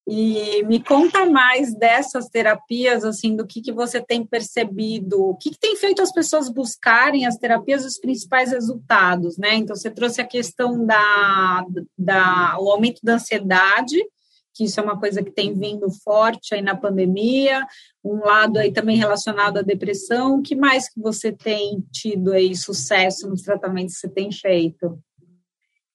E 0.10 0.64
me 0.64 0.82
conta 0.82 1.26
mais 1.26 1.76
dessas 1.76 2.30
terapias, 2.30 3.04
assim, 3.04 3.36
do 3.36 3.46
que, 3.46 3.62
que 3.62 3.74
você 3.74 4.00
tem 4.00 4.26
percebido, 4.26 5.22
o 5.22 5.36
que, 5.36 5.50
que 5.50 5.60
tem 5.60 5.76
feito 5.76 6.02
as 6.02 6.14
pessoas 6.14 6.48
buscarem 6.48 7.26
as 7.26 7.36
terapias 7.36 7.84
os 7.84 8.00
principais 8.00 8.54
resultados, 8.54 9.38
né? 9.38 9.56
Então, 9.56 9.76
você 9.76 9.92
trouxe 9.92 10.22
a 10.22 10.26
questão 10.26 10.86
da, 10.86 11.66
da 11.98 12.58
o 12.58 12.72
aumento 12.72 13.02
da 13.04 13.16
ansiedade, 13.16 14.02
que 14.58 14.64
isso 14.64 14.80
é 14.80 14.84
uma 14.84 15.00
coisa 15.00 15.24
que 15.24 15.32
tem 15.32 15.54
vindo 15.54 15.88
forte 16.04 16.56
aí 16.56 16.62
na 16.62 16.76
pandemia, 16.76 17.64
um 18.04 18.18
lado 18.18 18.58
aí 18.58 18.74
também 18.74 18.98
relacionado 18.98 19.60
à 19.60 19.62
depressão. 19.62 20.40
O 20.40 20.42
que 20.42 20.56
mais 20.56 20.92
que 20.92 21.00
você 21.00 21.32
tem 21.32 21.82
tido 21.92 22.34
aí 22.34 22.56
sucesso 22.56 23.30
nos 23.30 23.44
tratamentos 23.44 23.94
que 23.94 24.02
você 24.02 24.10
tem 24.10 24.32
feito? 24.32 24.98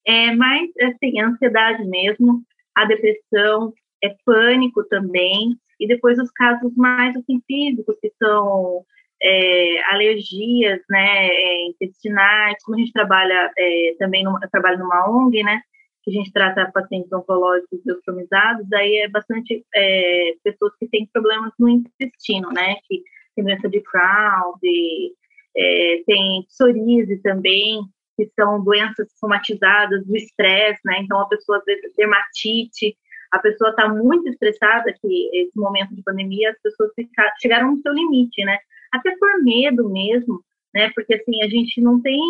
É 0.07 0.35
mais, 0.35 0.71
assim, 0.81 1.21
ansiedade 1.21 1.85
mesmo, 1.85 2.43
a 2.75 2.85
depressão, 2.85 3.73
é 4.03 4.15
pânico 4.25 4.85
também, 4.85 5.57
e 5.79 5.87
depois 5.87 6.19
os 6.19 6.31
casos 6.31 6.75
mais 6.77 7.17
assim, 7.17 7.41
físicos, 7.47 7.97
que 8.01 8.13
são 8.19 8.85
é, 9.23 9.93
alergias 9.93 10.81
né, 10.89 11.29
é, 11.29 11.67
intestinais, 11.69 12.57
como 12.65 12.77
a 12.77 12.81
gente 12.81 12.93
trabalha 12.93 13.51
é, 13.57 13.95
também, 13.99 14.25
no, 14.25 14.39
trabalho 14.51 14.79
numa 14.79 15.09
ONG, 15.09 15.43
né, 15.43 15.61
que 16.03 16.11
a 16.11 16.15
gente 16.15 16.33
trata 16.33 16.71
pacientes 16.73 17.13
oncológicos 17.13 17.87
eufemizados, 17.87 18.71
aí 18.73 18.97
é 18.99 19.09
bastante 19.09 19.65
é, 19.75 20.35
pessoas 20.43 20.73
que 20.79 20.89
têm 20.89 21.09
problemas 21.13 21.53
no 21.59 21.69
intestino, 21.69 22.49
né, 22.51 22.77
que 22.89 23.03
tem 23.37 23.45
doença 23.45 23.69
de 23.69 23.81
Crohn, 23.81 24.59
de, 24.61 25.15
é, 25.57 26.03
tem 26.07 26.45
psoríase 26.49 27.19
também, 27.23 27.83
que 28.17 28.29
são 28.39 28.63
doenças 28.63 29.09
somatizadas 29.19 30.05
do 30.07 30.17
estresse, 30.17 30.81
né, 30.85 30.99
então 31.01 31.21
a 31.21 31.29
pessoa 31.29 31.63
vezes 31.65 31.93
dermatite, 31.97 32.97
a 33.33 33.39
pessoa 33.39 33.71
está 33.71 33.89
muito 33.89 34.29
estressada, 34.29 34.93
que 35.01 35.31
esse 35.33 35.57
momento 35.57 35.95
de 35.95 36.03
pandemia 36.03 36.51
as 36.51 36.61
pessoas 36.61 36.93
ficaram, 36.95 37.33
chegaram 37.41 37.73
no 37.73 37.81
seu 37.81 37.93
limite, 37.95 38.45
né? 38.45 38.59
Até 38.93 39.17
por 39.17 39.43
medo 39.43 39.89
mesmo, 39.89 40.45
né? 40.75 40.91
Porque 40.95 41.15
assim, 41.15 41.43
a 41.43 41.49
gente 41.49 41.81
não 41.81 42.01
tem 42.03 42.21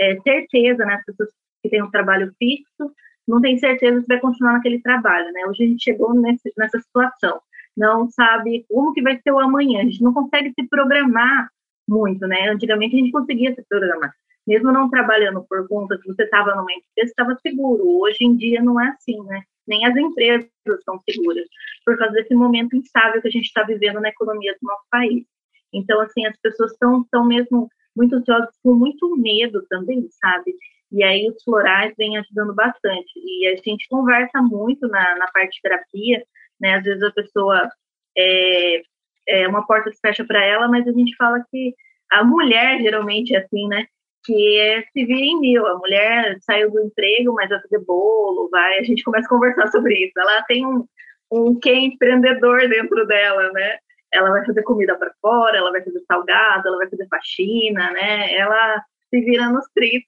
é, 0.00 0.18
certeza, 0.22 0.82
né? 0.86 0.94
As 0.94 1.04
pessoas 1.04 1.28
que 1.64 1.70
têm 1.70 1.82
um 1.82 1.90
trabalho 1.90 2.32
fixo 2.38 2.92
não 3.26 3.40
tem 3.40 3.56
certeza 3.56 4.02
se 4.02 4.06
vai 4.06 4.20
continuar 4.20 4.52
naquele 4.52 4.82
trabalho, 4.82 5.32
né? 5.32 5.46
Hoje 5.46 5.64
a 5.64 5.66
gente 5.66 5.82
chegou 5.82 6.14
nesse, 6.14 6.52
nessa 6.58 6.78
situação, 6.78 7.40
não 7.74 8.06
sabe 8.10 8.66
como 8.68 8.92
que 8.92 9.00
vai 9.00 9.18
ser 9.18 9.32
o 9.32 9.40
amanhã, 9.40 9.80
a 9.80 9.84
gente 9.84 10.02
não 10.02 10.12
consegue 10.12 10.52
se 10.52 10.68
programar 10.68 11.48
muito, 11.88 12.26
né? 12.26 12.50
Antigamente 12.50 12.96
a 12.96 12.98
gente 12.98 13.12
conseguia 13.12 13.54
se 13.54 13.64
programar. 13.66 14.12
Mesmo 14.46 14.70
não 14.70 14.90
trabalhando 14.90 15.42
por 15.48 15.66
conta 15.66 15.98
que 15.98 16.06
você 16.06 16.24
estava 16.24 16.54
numa 16.54 16.70
empresa, 16.70 17.10
estava 17.10 17.34
seguro. 17.40 17.82
Hoje 18.02 18.24
em 18.26 18.36
dia 18.36 18.62
não 18.62 18.78
é 18.78 18.88
assim, 18.88 19.18
né? 19.24 19.42
nem 19.66 19.84
as 19.86 19.96
empresas 19.96 20.48
estão 20.66 21.00
seguras, 21.08 21.46
por 21.84 21.96
causa 21.98 22.14
desse 22.14 22.34
momento 22.34 22.76
instável 22.76 23.20
que 23.20 23.28
a 23.28 23.30
gente 23.30 23.46
está 23.46 23.62
vivendo 23.62 24.00
na 24.00 24.08
economia 24.08 24.52
do 24.60 24.66
nosso 24.66 24.84
país. 24.90 25.24
Então, 25.72 26.00
assim, 26.00 26.24
as 26.26 26.38
pessoas 26.38 26.72
estão 26.72 27.24
mesmo 27.26 27.68
muito 27.96 28.16
ansiosas, 28.16 28.54
com 28.62 28.74
muito 28.74 29.16
medo 29.16 29.64
também, 29.68 30.06
sabe? 30.10 30.54
E 30.94 31.02
aí 31.02 31.28
os 31.28 31.42
florais 31.42 31.92
vêm 31.98 32.16
ajudando 32.18 32.54
bastante. 32.54 33.12
E 33.16 33.48
a 33.48 33.56
gente 33.56 33.88
conversa 33.88 34.40
muito 34.40 34.86
na, 34.88 35.16
na 35.16 35.26
parte 35.28 35.56
de 35.56 35.62
terapia, 35.62 36.24
né? 36.60 36.76
Às 36.76 36.84
vezes 36.84 37.02
a 37.02 37.10
pessoa 37.12 37.68
é, 38.16 38.82
é 39.28 39.48
uma 39.48 39.66
porta 39.66 39.90
se 39.90 40.00
fecha 40.00 40.24
para 40.24 40.44
ela, 40.44 40.68
mas 40.68 40.86
a 40.86 40.92
gente 40.92 41.14
fala 41.16 41.44
que 41.50 41.74
a 42.12 42.24
mulher 42.24 42.80
geralmente 42.80 43.34
é 43.34 43.38
assim, 43.38 43.66
né? 43.68 43.86
que 44.24 44.58
é 44.58 44.82
se 44.82 45.04
vira 45.04 45.20
em 45.20 45.38
mil. 45.38 45.66
A 45.66 45.78
mulher 45.78 46.38
saiu 46.40 46.70
do 46.70 46.80
emprego, 46.80 47.34
mas 47.34 47.50
vai 47.50 47.60
fazer 47.60 47.78
bolo, 47.80 48.48
vai. 48.50 48.78
A 48.78 48.82
gente 48.82 49.04
começa 49.04 49.26
a 49.26 49.28
conversar 49.28 49.68
sobre 49.68 49.94
isso. 49.94 50.12
Ela 50.18 50.42
tem 50.44 50.66
um, 50.66 50.86
um 51.30 51.58
quê 51.60 51.72
empreendedor 51.72 52.68
dentro 52.68 53.06
dela, 53.06 53.52
né? 53.52 53.78
Ela 54.12 54.30
vai 54.30 54.46
fazer 54.46 54.62
comida 54.62 54.96
para 54.96 55.12
fora, 55.20 55.56
ela 55.56 55.72
vai 55.72 55.82
fazer 55.82 56.00
salgado, 56.06 56.68
ela 56.68 56.78
vai 56.78 56.88
fazer 56.88 57.06
faxina, 57.08 57.90
né? 57.92 58.34
Ela 58.34 58.82
se 59.10 59.20
vira 59.20 59.48
nos 59.50 59.66
30. 59.74 60.04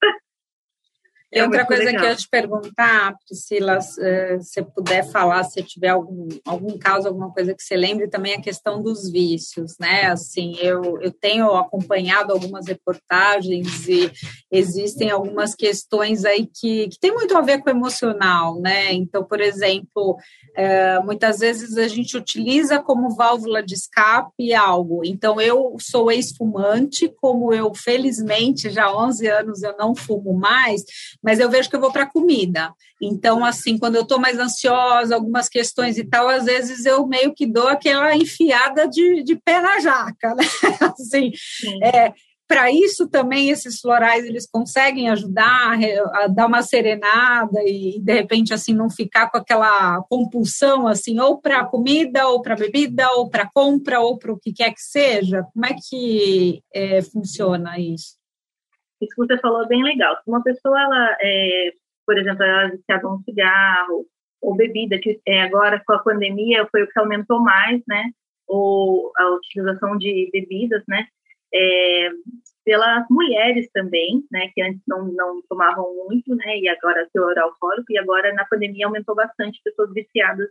E 1.37 1.43
outra 1.43 1.67
coisa 1.67 1.85
legal. 1.85 2.01
que 2.01 2.07
eu 2.07 2.11
ia 2.11 2.17
te 2.17 2.29
perguntar, 2.29 3.15
Priscila, 3.27 3.81
se 3.81 4.37
você 4.39 4.63
puder 4.63 5.05
falar, 5.11 5.45
se 5.45 5.63
tiver 5.63 5.89
algum, 5.89 6.29
algum 6.45 6.79
caso, 6.79 7.09
alguma 7.09 7.33
coisa 7.33 7.55
que 7.55 7.63
você 7.63 7.77
lembre, 7.77 8.09
também 8.09 8.35
a 8.35 8.41
questão 8.41 8.83
dos 8.83 9.11
vícios, 9.11 9.77
né? 9.79 10.07
Assim, 10.07 10.57
eu, 10.61 11.01
eu 11.01 11.11
tenho 11.11 11.55
acompanhado 11.55 12.33
algumas 12.33 12.67
reportagens 12.67 13.87
e 13.89 14.11
existem 14.51 15.11
algumas 15.11 15.55
questões 15.55 16.25
aí 16.25 16.47
que, 16.47 16.89
que 16.89 16.99
tem 16.99 17.13
muito 17.13 17.37
a 17.37 17.41
ver 17.41 17.59
com 17.59 17.69
o 17.69 17.73
emocional, 17.73 18.59
né? 18.61 18.93
Então, 18.93 19.23
por 19.23 19.41
exemplo, 19.41 20.17
é, 20.57 20.99
muitas 21.01 21.41
vezes 21.41 21.77
a 21.77 21.89
gente 21.89 22.17
utiliza 22.17 22.79
como 22.79 23.15
válvula 23.15 23.63
de 23.63 23.75
escape 23.75 24.55
algo. 24.55 25.03
Então, 25.05 25.41
eu 25.41 25.77
sou 25.81 26.11
ex-fumante, 26.11 27.09
como 27.21 27.53
eu, 27.53 27.75
felizmente, 27.75 28.71
já 28.71 28.87
há 28.87 29.07
11 29.07 29.27
anos 29.29 29.63
eu 29.63 29.77
não 29.77 29.95
fumo 29.95 30.33
mais, 30.33 30.83
mas 31.27 31.41
eu 31.41 31.51
vejo 31.51 31.69
que 31.69 31.75
eu 31.75 31.81
vou 31.81 31.91
para 31.91 32.07
comida. 32.07 32.73
Então, 33.03 33.45
assim, 33.45 33.77
quando 33.77 33.97
eu 33.97 34.03
estou 34.03 34.21
mais 34.21 34.39
ansiosa, 34.39 35.17
algumas 35.17 35.49
questões 35.49 35.99
e 35.99 36.05
tal, 36.05 36.29
às 36.29 36.45
vezes 36.45 36.87
eu 36.87 37.05
meio 37.05 37.35
que 37.35 37.45
dou 37.45 37.67
aquela 37.67 38.15
enfiada 38.15 38.87
de, 38.87 39.25
de 39.25 39.35
pé 39.35 39.61
na 39.61 39.81
jaca, 39.81 40.37
né? 40.37 40.45
Assim, 40.97 41.33
é, 41.83 42.13
para 42.47 42.71
isso 42.71 43.09
também 43.09 43.51
esses 43.51 43.81
florais 43.81 44.25
eles 44.25 44.47
conseguem 44.49 45.09
ajudar 45.09 45.77
a 46.15 46.29
dar 46.29 46.47
uma 46.47 46.63
serenada 46.63 47.61
e 47.65 47.99
de 48.01 48.13
repente 48.13 48.55
assim 48.55 48.73
não 48.73 48.89
ficar 48.89 49.29
com 49.29 49.37
aquela 49.37 50.01
compulsão 50.09 50.87
assim 50.87 51.19
ou 51.19 51.41
para 51.41 51.65
comida 51.65 52.29
ou 52.29 52.41
para 52.41 52.55
bebida 52.55 53.11
ou 53.17 53.29
para 53.29 53.51
compra 53.53 54.01
ou 54.01 54.17
para 54.17 54.33
o 54.33 54.39
que 54.39 54.53
quer 54.53 54.73
que 54.73 54.81
seja 54.81 55.43
como 55.53 55.67
é 55.67 55.75
que 55.89 56.63
é, 56.73 57.03
funciona 57.03 57.81
isso 57.81 58.15
isso 59.01 59.15
que 59.15 59.27
você 59.27 59.39
falou 59.39 59.65
é 59.65 59.69
bem 59.69 59.83
legal. 59.83 60.17
Se 60.17 60.29
uma 60.29 60.43
pessoa, 60.43 60.81
ela, 60.81 61.17
é, 61.21 61.73
por 62.07 62.19
exemplo, 62.19 62.43
ela 62.43 62.65
é 62.65 62.71
viciada 62.71 63.09
um 63.09 63.23
cigarro 63.23 64.07
ou 64.41 64.55
bebida, 64.55 64.99
que 64.99 65.21
é, 65.27 65.43
agora 65.43 65.83
com 65.85 65.93
a 65.93 65.99
pandemia 65.99 66.67
foi 66.71 66.83
o 66.83 66.89
que 66.89 66.99
aumentou 66.99 67.41
mais, 67.41 67.83
né? 67.87 68.11
Ou 68.47 69.13
a 69.17 69.31
utilização 69.35 69.97
de 69.99 70.31
bebidas, 70.33 70.83
né? 70.89 71.07
É, 71.55 72.11
pelas 72.65 73.07
mulheres 73.11 73.69
também, 73.73 74.25
né? 74.31 74.51
Que 74.55 74.63
antes 74.63 74.83
não, 74.87 75.07
não 75.07 75.43
tomavam 75.49 75.95
muito, 76.09 76.35
né? 76.37 76.59
E 76.59 76.69
agora 76.69 77.09
teor 77.13 77.39
alcoólico, 77.39 77.93
e 77.93 77.99
agora 77.99 78.33
na 78.35 78.45
pandemia 78.47 78.87
aumentou 78.87 79.15
bastante 79.15 79.61
pessoas 79.63 79.93
viciadas 79.93 80.49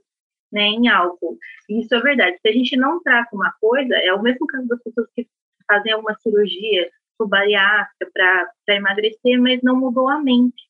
né, 0.51 0.63
em 0.63 0.87
álcool. 0.87 1.37
Isso 1.69 1.93
é 1.93 1.99
verdade. 1.99 2.37
Se 2.41 2.47
a 2.47 2.51
gente 2.51 2.77
não 2.77 3.01
trata 3.01 3.35
uma 3.35 3.51
coisa, 3.59 3.95
é 3.95 4.13
o 4.13 4.21
mesmo 4.21 4.47
caso 4.47 4.67
das 4.67 4.81
pessoas 4.81 5.07
que 5.15 5.27
fazem 5.67 5.91
alguma 5.91 6.15
cirurgia 6.15 6.89
bariátrica 7.19 8.11
para 8.65 8.75
emagrecer, 8.75 9.39
mas 9.41 9.61
não 9.63 9.75
mudou 9.75 10.09
a 10.09 10.19
mente, 10.19 10.63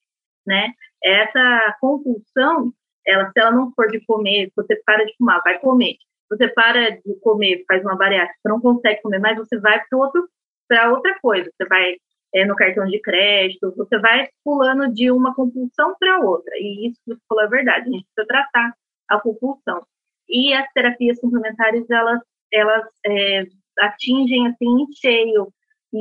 né? 0.45 0.73
Essa 1.03 1.75
compulsão, 1.79 2.73
ela, 3.05 3.31
se 3.31 3.39
ela 3.39 3.51
não 3.51 3.71
for 3.73 3.87
de 3.89 4.03
comer, 4.05 4.51
você 4.55 4.75
para 4.85 5.05
de 5.05 5.15
fumar, 5.17 5.41
vai 5.43 5.59
comer. 5.59 5.95
Você 6.29 6.47
para 6.49 6.89
de 6.91 7.19
comer, 7.21 7.63
faz 7.67 7.83
uma 7.83 7.95
bariátrica, 7.95 8.39
não 8.45 8.59
consegue 8.59 9.01
comer 9.01 9.19
mais, 9.19 9.37
você 9.37 9.59
vai 9.59 9.81
para 9.87 9.97
outro 9.97 10.27
para 10.67 10.91
outra 10.91 11.17
coisa. 11.21 11.49
Você 11.55 11.67
vai 11.67 11.95
é, 12.33 12.45
no 12.45 12.55
cartão 12.55 12.85
de 12.85 12.99
crédito, 12.99 13.73
você 13.75 13.97
vai 13.99 14.27
pulando 14.43 14.93
de 14.93 15.11
uma 15.11 15.33
compulsão 15.33 15.95
para 15.99 16.19
outra. 16.19 16.53
E 16.57 16.89
isso 16.89 16.99
que 17.05 17.13
você 17.13 17.21
falou 17.27 17.43
é 17.43 17.47
verdade. 17.47 17.89
A 17.89 17.91
gente 17.91 18.05
precisa 18.13 18.27
tratar 18.27 18.73
a 19.09 19.19
compulsão. 19.19 19.85
E 20.27 20.53
as 20.53 20.67
terapias 20.73 21.19
complementares, 21.19 21.89
elas, 21.89 22.19
elas 22.51 22.85
é, 23.05 23.43
atingem 23.79 24.47
assim 24.47 24.65
em 24.65 24.87
cheio 24.93 25.53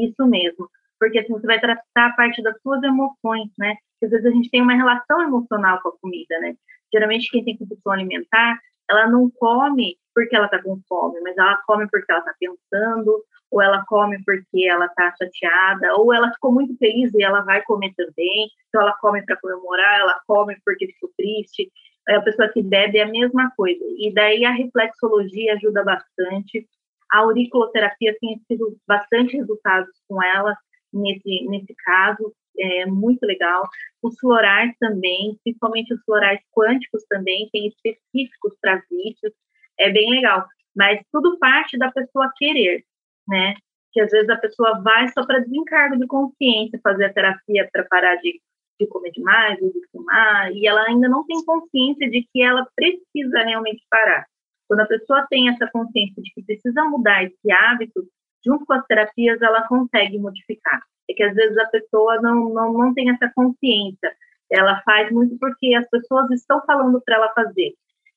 isso 0.02 0.26
mesmo. 0.26 0.68
Porque 0.98 1.18
assim, 1.18 1.32
você 1.32 1.46
vai 1.46 1.60
tratar 1.60 1.82
a 1.96 2.12
parte 2.12 2.42
das 2.42 2.60
suas 2.62 2.82
emoções, 2.82 3.50
né? 3.58 3.76
Porque 3.92 4.06
às 4.06 4.10
vezes 4.10 4.26
a 4.26 4.30
gente 4.30 4.50
tem 4.50 4.62
uma 4.62 4.74
relação 4.74 5.20
emocional 5.22 5.80
com 5.82 5.88
a 5.90 5.98
comida, 5.98 6.38
né? 6.40 6.54
Geralmente 6.92 7.30
quem 7.30 7.44
tem 7.44 7.56
compulsão 7.56 7.92
alimentar, 7.92 8.58
ela 8.88 9.08
não 9.08 9.30
come 9.30 9.96
porque 10.14 10.36
ela 10.36 10.48
tá 10.48 10.62
com 10.62 10.80
fome, 10.88 11.20
mas 11.20 11.36
ela 11.36 11.60
come 11.66 11.88
porque 11.90 12.10
ela 12.12 12.20
tá 12.20 12.32
pensando, 12.38 13.24
ou 13.50 13.62
ela 13.62 13.84
come 13.86 14.22
porque 14.24 14.66
ela 14.68 14.88
tá 14.88 15.14
chateada, 15.18 15.94
ou 15.96 16.12
ela 16.12 16.32
ficou 16.32 16.52
muito 16.52 16.76
feliz 16.76 17.12
e 17.14 17.22
ela 17.22 17.40
vai 17.40 17.62
comer 17.62 17.92
também. 17.96 18.48
Então 18.68 18.82
ela 18.82 18.96
come 19.00 19.24
para 19.24 19.36
comemorar, 19.36 20.00
ela 20.00 20.20
come 20.26 20.56
porque 20.64 20.86
ficou 20.86 21.10
triste. 21.16 21.70
A 22.08 22.20
pessoa 22.20 22.48
que 22.48 22.62
bebe 22.62 22.98
é 22.98 23.02
a 23.02 23.08
mesma 23.08 23.50
coisa. 23.56 23.82
E 23.98 24.12
daí 24.12 24.44
a 24.44 24.50
reflexologia 24.50 25.54
ajuda 25.54 25.82
bastante. 25.82 26.66
A 27.14 27.18
auriculoterapia 27.18 28.16
tem 28.20 28.40
tido 28.48 28.76
bastante 28.88 29.36
resultados 29.36 29.88
com 30.08 30.20
ela 30.20 30.56
nesse, 30.92 31.46
nesse 31.48 31.72
caso, 31.84 32.34
é 32.58 32.86
muito 32.86 33.24
legal. 33.24 33.62
Os 34.02 34.18
florais 34.18 34.72
também, 34.80 35.38
principalmente 35.44 35.94
os 35.94 36.02
florais 36.04 36.40
quânticos 36.50 37.04
também, 37.08 37.48
tem 37.52 37.68
específicos 37.68 38.54
para 38.60 38.82
vídeos, 38.90 39.32
é 39.78 39.90
bem 39.90 40.10
legal. 40.10 40.44
Mas 40.74 41.00
tudo 41.12 41.38
parte 41.38 41.78
da 41.78 41.92
pessoa 41.92 42.32
querer, 42.36 42.84
né? 43.28 43.54
Que 43.92 44.00
às 44.00 44.10
vezes 44.10 44.28
a 44.28 44.36
pessoa 44.36 44.82
vai 44.82 45.06
só 45.10 45.24
para 45.24 45.38
desencargo 45.38 45.96
de 45.96 46.08
consciência 46.08 46.80
fazer 46.82 47.04
a 47.04 47.12
terapia 47.12 47.68
para 47.72 47.84
parar 47.84 48.16
de, 48.16 48.40
de 48.80 48.88
comer 48.88 49.12
demais, 49.12 49.56
de 49.56 49.70
fumar, 49.92 50.50
e 50.52 50.66
ela 50.66 50.82
ainda 50.88 51.08
não 51.08 51.24
tem 51.24 51.44
consciência 51.44 52.10
de 52.10 52.26
que 52.32 52.42
ela 52.42 52.66
precisa 52.74 53.38
realmente 53.44 53.84
parar. 53.88 54.26
Quando 54.68 54.80
a 54.80 54.86
pessoa 54.86 55.26
tem 55.28 55.48
essa 55.48 55.68
consciência 55.70 56.22
de 56.22 56.32
que 56.32 56.42
precisa 56.42 56.84
mudar 56.84 57.24
esse 57.24 57.52
hábito, 57.52 58.02
junto 58.44 58.64
com 58.66 58.74
as 58.74 58.86
terapias 58.86 59.40
ela 59.40 59.66
consegue 59.66 60.18
modificar. 60.18 60.82
É 61.08 61.14
que 61.14 61.22
às 61.22 61.34
vezes 61.34 61.56
a 61.58 61.66
pessoa 61.66 62.20
não, 62.20 62.50
não, 62.50 62.72
não 62.72 62.94
tem 62.94 63.10
essa 63.10 63.30
consciência. 63.34 64.14
Ela 64.50 64.80
faz 64.82 65.10
muito 65.10 65.36
porque 65.38 65.74
as 65.74 65.88
pessoas 65.88 66.30
estão 66.30 66.62
falando 66.66 67.00
para 67.04 67.16
ela 67.16 67.32
fazer. 67.34 67.74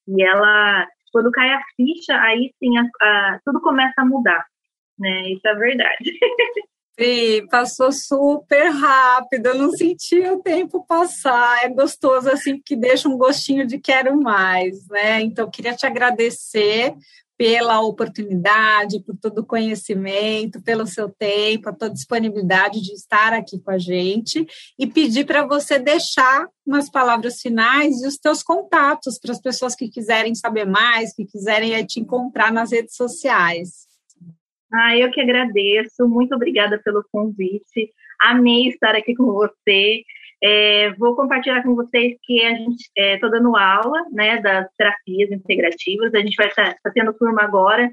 E 0.07 0.23
ela, 0.23 0.88
quando 1.12 1.31
cai 1.31 1.51
a 1.53 1.62
ficha, 1.75 2.19
aí 2.21 2.53
sim 2.60 2.77
a, 2.77 2.83
a, 3.01 3.39
tudo 3.45 3.62
começa 3.62 4.01
a 4.01 4.05
mudar. 4.05 4.45
Né? 4.97 5.31
Isso 5.31 5.47
é 5.47 5.55
verdade. 5.55 6.12
Sim, 6.99 7.45
passou 7.51 7.91
super 7.91 8.69
rápido, 8.71 9.47
eu 9.47 9.55
não 9.55 9.71
senti 9.71 10.19
o 10.21 10.41
tempo 10.41 10.83
passar. 10.88 11.63
É 11.63 11.69
gostoso 11.69 12.27
assim, 12.27 12.60
que 12.65 12.75
deixa 12.75 13.07
um 13.07 13.17
gostinho 13.17 13.67
de 13.67 13.77
quero 13.77 14.19
mais, 14.19 14.88
né? 14.88 15.21
Então, 15.21 15.47
queria 15.49 15.75
te 15.75 15.86
agradecer 15.86 16.95
pela 17.38 17.81
oportunidade, 17.81 18.99
por 19.03 19.15
todo 19.15 19.39
o 19.39 19.45
conhecimento, 19.45 20.60
pelo 20.63 20.88
seu 20.88 21.07
tempo, 21.07 21.69
a 21.69 21.73
tua 21.73 21.88
disponibilidade 21.91 22.81
de 22.81 22.93
estar 22.93 23.31
aqui 23.31 23.60
com 23.60 23.69
a 23.69 23.77
gente 23.77 24.43
e 24.79 24.88
pedir 24.88 25.23
para 25.23 25.45
você 25.45 25.77
deixar 25.77 26.47
umas 26.65 26.89
palavras 26.89 27.39
finais 27.39 28.01
e 28.01 28.07
os 28.07 28.17
teus 28.17 28.41
contatos 28.41 29.19
para 29.19 29.33
as 29.33 29.39
pessoas 29.39 29.75
que 29.75 29.88
quiserem 29.88 30.33
saber 30.33 30.65
mais, 30.65 31.13
que 31.13 31.25
quiserem 31.25 31.86
te 31.86 31.99
encontrar 31.99 32.51
nas 32.51 32.71
redes 32.71 32.95
sociais. 32.95 33.87
Ah, 34.71 34.97
eu 34.97 35.12
que 35.12 35.21
agradeço. 35.21 36.08
Muito 36.08 36.36
obrigada 36.36 36.80
pelo 36.84 37.03
convite. 37.12 37.91
Amei 38.21 38.67
estar 38.67 38.95
aqui 38.95 39.15
com 39.15 39.25
você. 39.25 40.03
É, 40.43 40.91
vou 40.93 41.15
compartilhar 41.15 41.63
com 41.63 41.75
vocês 41.75 42.15
que 42.23 42.43
a 42.43 42.53
gente 42.53 42.84
estou 42.95 43.30
é, 43.30 43.32
dando 43.32 43.56
aula 43.56 44.06
né, 44.12 44.39
das 44.41 44.67
terapias 44.77 45.32
integrativas. 45.32 46.13
A 46.13 46.19
gente 46.19 46.36
vai 46.36 46.47
estar 46.47 46.73
tá, 46.73 46.80
tá 46.84 46.91
tendo 46.93 47.13
turma 47.13 47.43
agora 47.43 47.91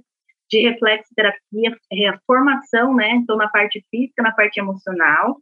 de 0.51 0.61
reflexoterapia, 0.61 1.77
é, 1.93 2.19
formação, 2.27 2.95
né? 2.95 3.11
Então, 3.13 3.37
na 3.37 3.49
parte 3.49 3.85
física, 3.91 4.23
na 4.23 4.33
parte 4.33 4.61
emocional, 4.61 5.39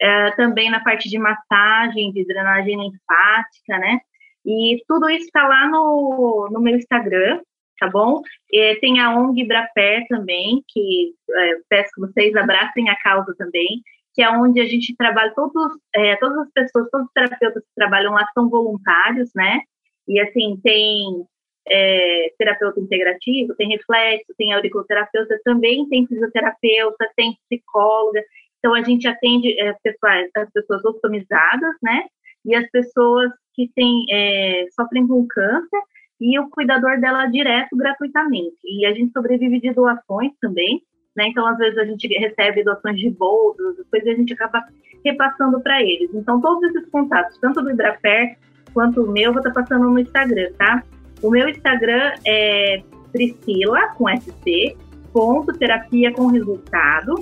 é, 0.00 0.30
também 0.32 0.70
na 0.70 0.80
parte 0.80 1.08
de 1.08 1.18
massagem, 1.18 2.12
de 2.12 2.24
drenagem 2.24 2.76
linfática, 2.76 3.78
né? 3.78 4.00
E 4.46 4.82
tudo 4.88 5.10
isso 5.10 5.26
está 5.26 5.46
lá 5.46 5.68
no, 5.68 6.48
no 6.50 6.60
meu 6.60 6.76
Instagram, 6.76 7.40
tá 7.78 7.88
bom? 7.88 8.20
E 8.50 8.76
tem 8.76 9.00
a 9.00 9.16
ONG 9.16 9.42
Ibrapé 9.42 10.04
também, 10.08 10.62
que 10.68 11.14
é, 11.30 11.54
peço 11.68 11.90
que 11.94 12.00
vocês 12.00 12.34
abracem 12.36 12.88
a 12.88 12.96
causa 12.96 13.34
também, 13.36 13.82
que 14.14 14.22
é 14.22 14.30
onde 14.30 14.60
a 14.60 14.66
gente 14.66 14.96
trabalha, 14.96 15.32
todos, 15.34 15.78
é, 15.94 16.16
todas 16.16 16.38
as 16.38 16.52
pessoas, 16.52 16.88
todos 16.90 17.06
os 17.06 17.12
terapeutas 17.12 17.62
que 17.62 17.74
trabalham 17.76 18.12
lá 18.12 18.26
são 18.34 18.48
voluntários, 18.48 19.30
né? 19.34 19.60
E 20.08 20.20
assim, 20.20 20.58
tem 20.62 21.24
é, 21.68 22.32
terapeuta 22.38 22.80
integrativo, 22.80 23.54
tem 23.54 23.68
reflexo, 23.68 24.34
tem 24.36 24.52
auriculoterapeuta, 24.52 25.38
também 25.44 25.88
tem 25.88 26.06
fisioterapeuta, 26.06 27.10
tem 27.14 27.36
psicóloga. 27.48 28.22
Então 28.58 28.74
a 28.74 28.82
gente 28.82 29.06
atende 29.06 29.58
é, 29.60 29.72
pessoas, 29.82 30.30
as 30.36 30.50
pessoas 30.50 30.84
ostomizadas, 30.84 31.76
né? 31.82 32.06
E 32.44 32.54
as 32.54 32.68
pessoas 32.70 33.30
que 33.54 33.70
têm, 33.74 34.04
é, 34.10 34.66
sofrem 34.74 35.06
com 35.06 35.26
câncer 35.28 35.80
e 36.20 36.38
o 36.38 36.48
cuidador 36.50 37.00
dela 37.00 37.26
direto 37.26 37.76
gratuitamente. 37.76 38.56
E 38.64 38.84
a 38.86 38.92
gente 38.92 39.12
sobrevive 39.12 39.60
de 39.60 39.72
doações 39.72 40.32
também, 40.40 40.82
né? 41.16 41.28
Então, 41.28 41.46
às 41.46 41.56
vezes, 41.58 41.78
a 41.78 41.84
gente 41.84 42.06
recebe 42.08 42.64
doações 42.64 42.98
de 42.98 43.10
bolsas, 43.10 43.76
depois 43.76 44.06
a 44.06 44.14
gente 44.14 44.32
acaba 44.32 44.64
repassando 45.04 45.60
para 45.60 45.82
eles. 45.82 46.10
Então, 46.14 46.40
todos 46.40 46.62
esses 46.70 46.88
contatos, 46.90 47.38
tanto 47.38 47.62
do 47.62 47.70
Ibrafer 47.70 48.36
quanto 48.74 49.02
o 49.02 49.10
meu, 49.10 49.32
vou 49.32 49.40
estar 49.40 49.52
tá 49.52 49.62
passando 49.62 49.90
no 49.90 49.98
Instagram, 49.98 50.52
tá? 50.58 50.82
O 51.22 51.30
meu 51.30 51.48
Instagram 51.48 52.12
é 52.26 52.82
Priscila, 53.12 53.88
com 53.96 54.08
SC, 54.08 54.76
ponto, 55.12 55.56
terapia 55.56 56.12
com 56.12 56.26
resultado. 56.26 57.14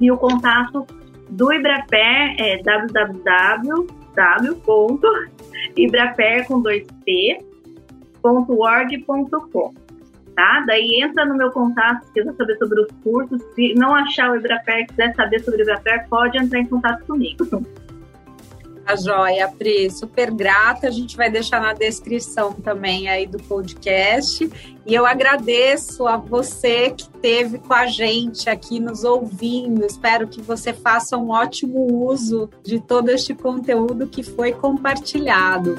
E 0.00 0.10
o 0.10 0.16
contato 0.16 0.86
do 1.28 1.52
Ibrafer 1.52 2.34
é 2.38 2.62
www.ibrafer, 2.62 3.86
com 6.46 6.60
dois 6.60 6.86
P 7.04 7.49
www.ebrapress.org.com. 8.22 9.74
Tá? 10.34 10.64
Daí 10.66 11.02
entra 11.02 11.24
no 11.24 11.36
meu 11.36 11.50
contato 11.50 12.04
se 12.04 12.12
quiser 12.12 12.34
saber 12.34 12.56
sobre 12.56 12.80
os 12.80 12.88
cursos. 13.02 13.42
Se 13.54 13.74
não 13.74 13.94
achar 13.94 14.30
o 14.30 14.36
Ebraper, 14.36 14.86
quiser 14.86 15.14
saber 15.14 15.40
sobre 15.40 15.60
o 15.60 15.64
Ebraper, 15.64 16.08
pode 16.08 16.38
entrar 16.38 16.60
em 16.60 16.66
contato 16.66 17.04
comigo. 17.04 17.44
A 18.86 18.96
joia, 18.96 19.48
Pri, 19.48 19.90
super 19.90 20.32
grata. 20.32 20.88
A 20.88 20.90
gente 20.90 21.16
vai 21.16 21.30
deixar 21.30 21.60
na 21.60 21.72
descrição 21.72 22.52
também 22.52 23.08
aí 23.08 23.26
do 23.26 23.38
podcast. 23.38 24.50
E 24.86 24.94
eu 24.94 25.06
agradeço 25.06 26.08
a 26.08 26.16
você 26.16 26.90
que 26.90 27.02
esteve 27.02 27.58
com 27.58 27.72
a 27.74 27.86
gente 27.86 28.48
aqui 28.48 28.80
nos 28.80 29.04
ouvindo. 29.04 29.84
Espero 29.84 30.26
que 30.26 30.40
você 30.40 30.72
faça 30.72 31.16
um 31.16 31.30
ótimo 31.30 32.04
uso 32.04 32.50
de 32.64 32.80
todo 32.80 33.10
este 33.10 33.34
conteúdo 33.34 34.08
que 34.08 34.22
foi 34.22 34.52
compartilhado. 34.52 35.76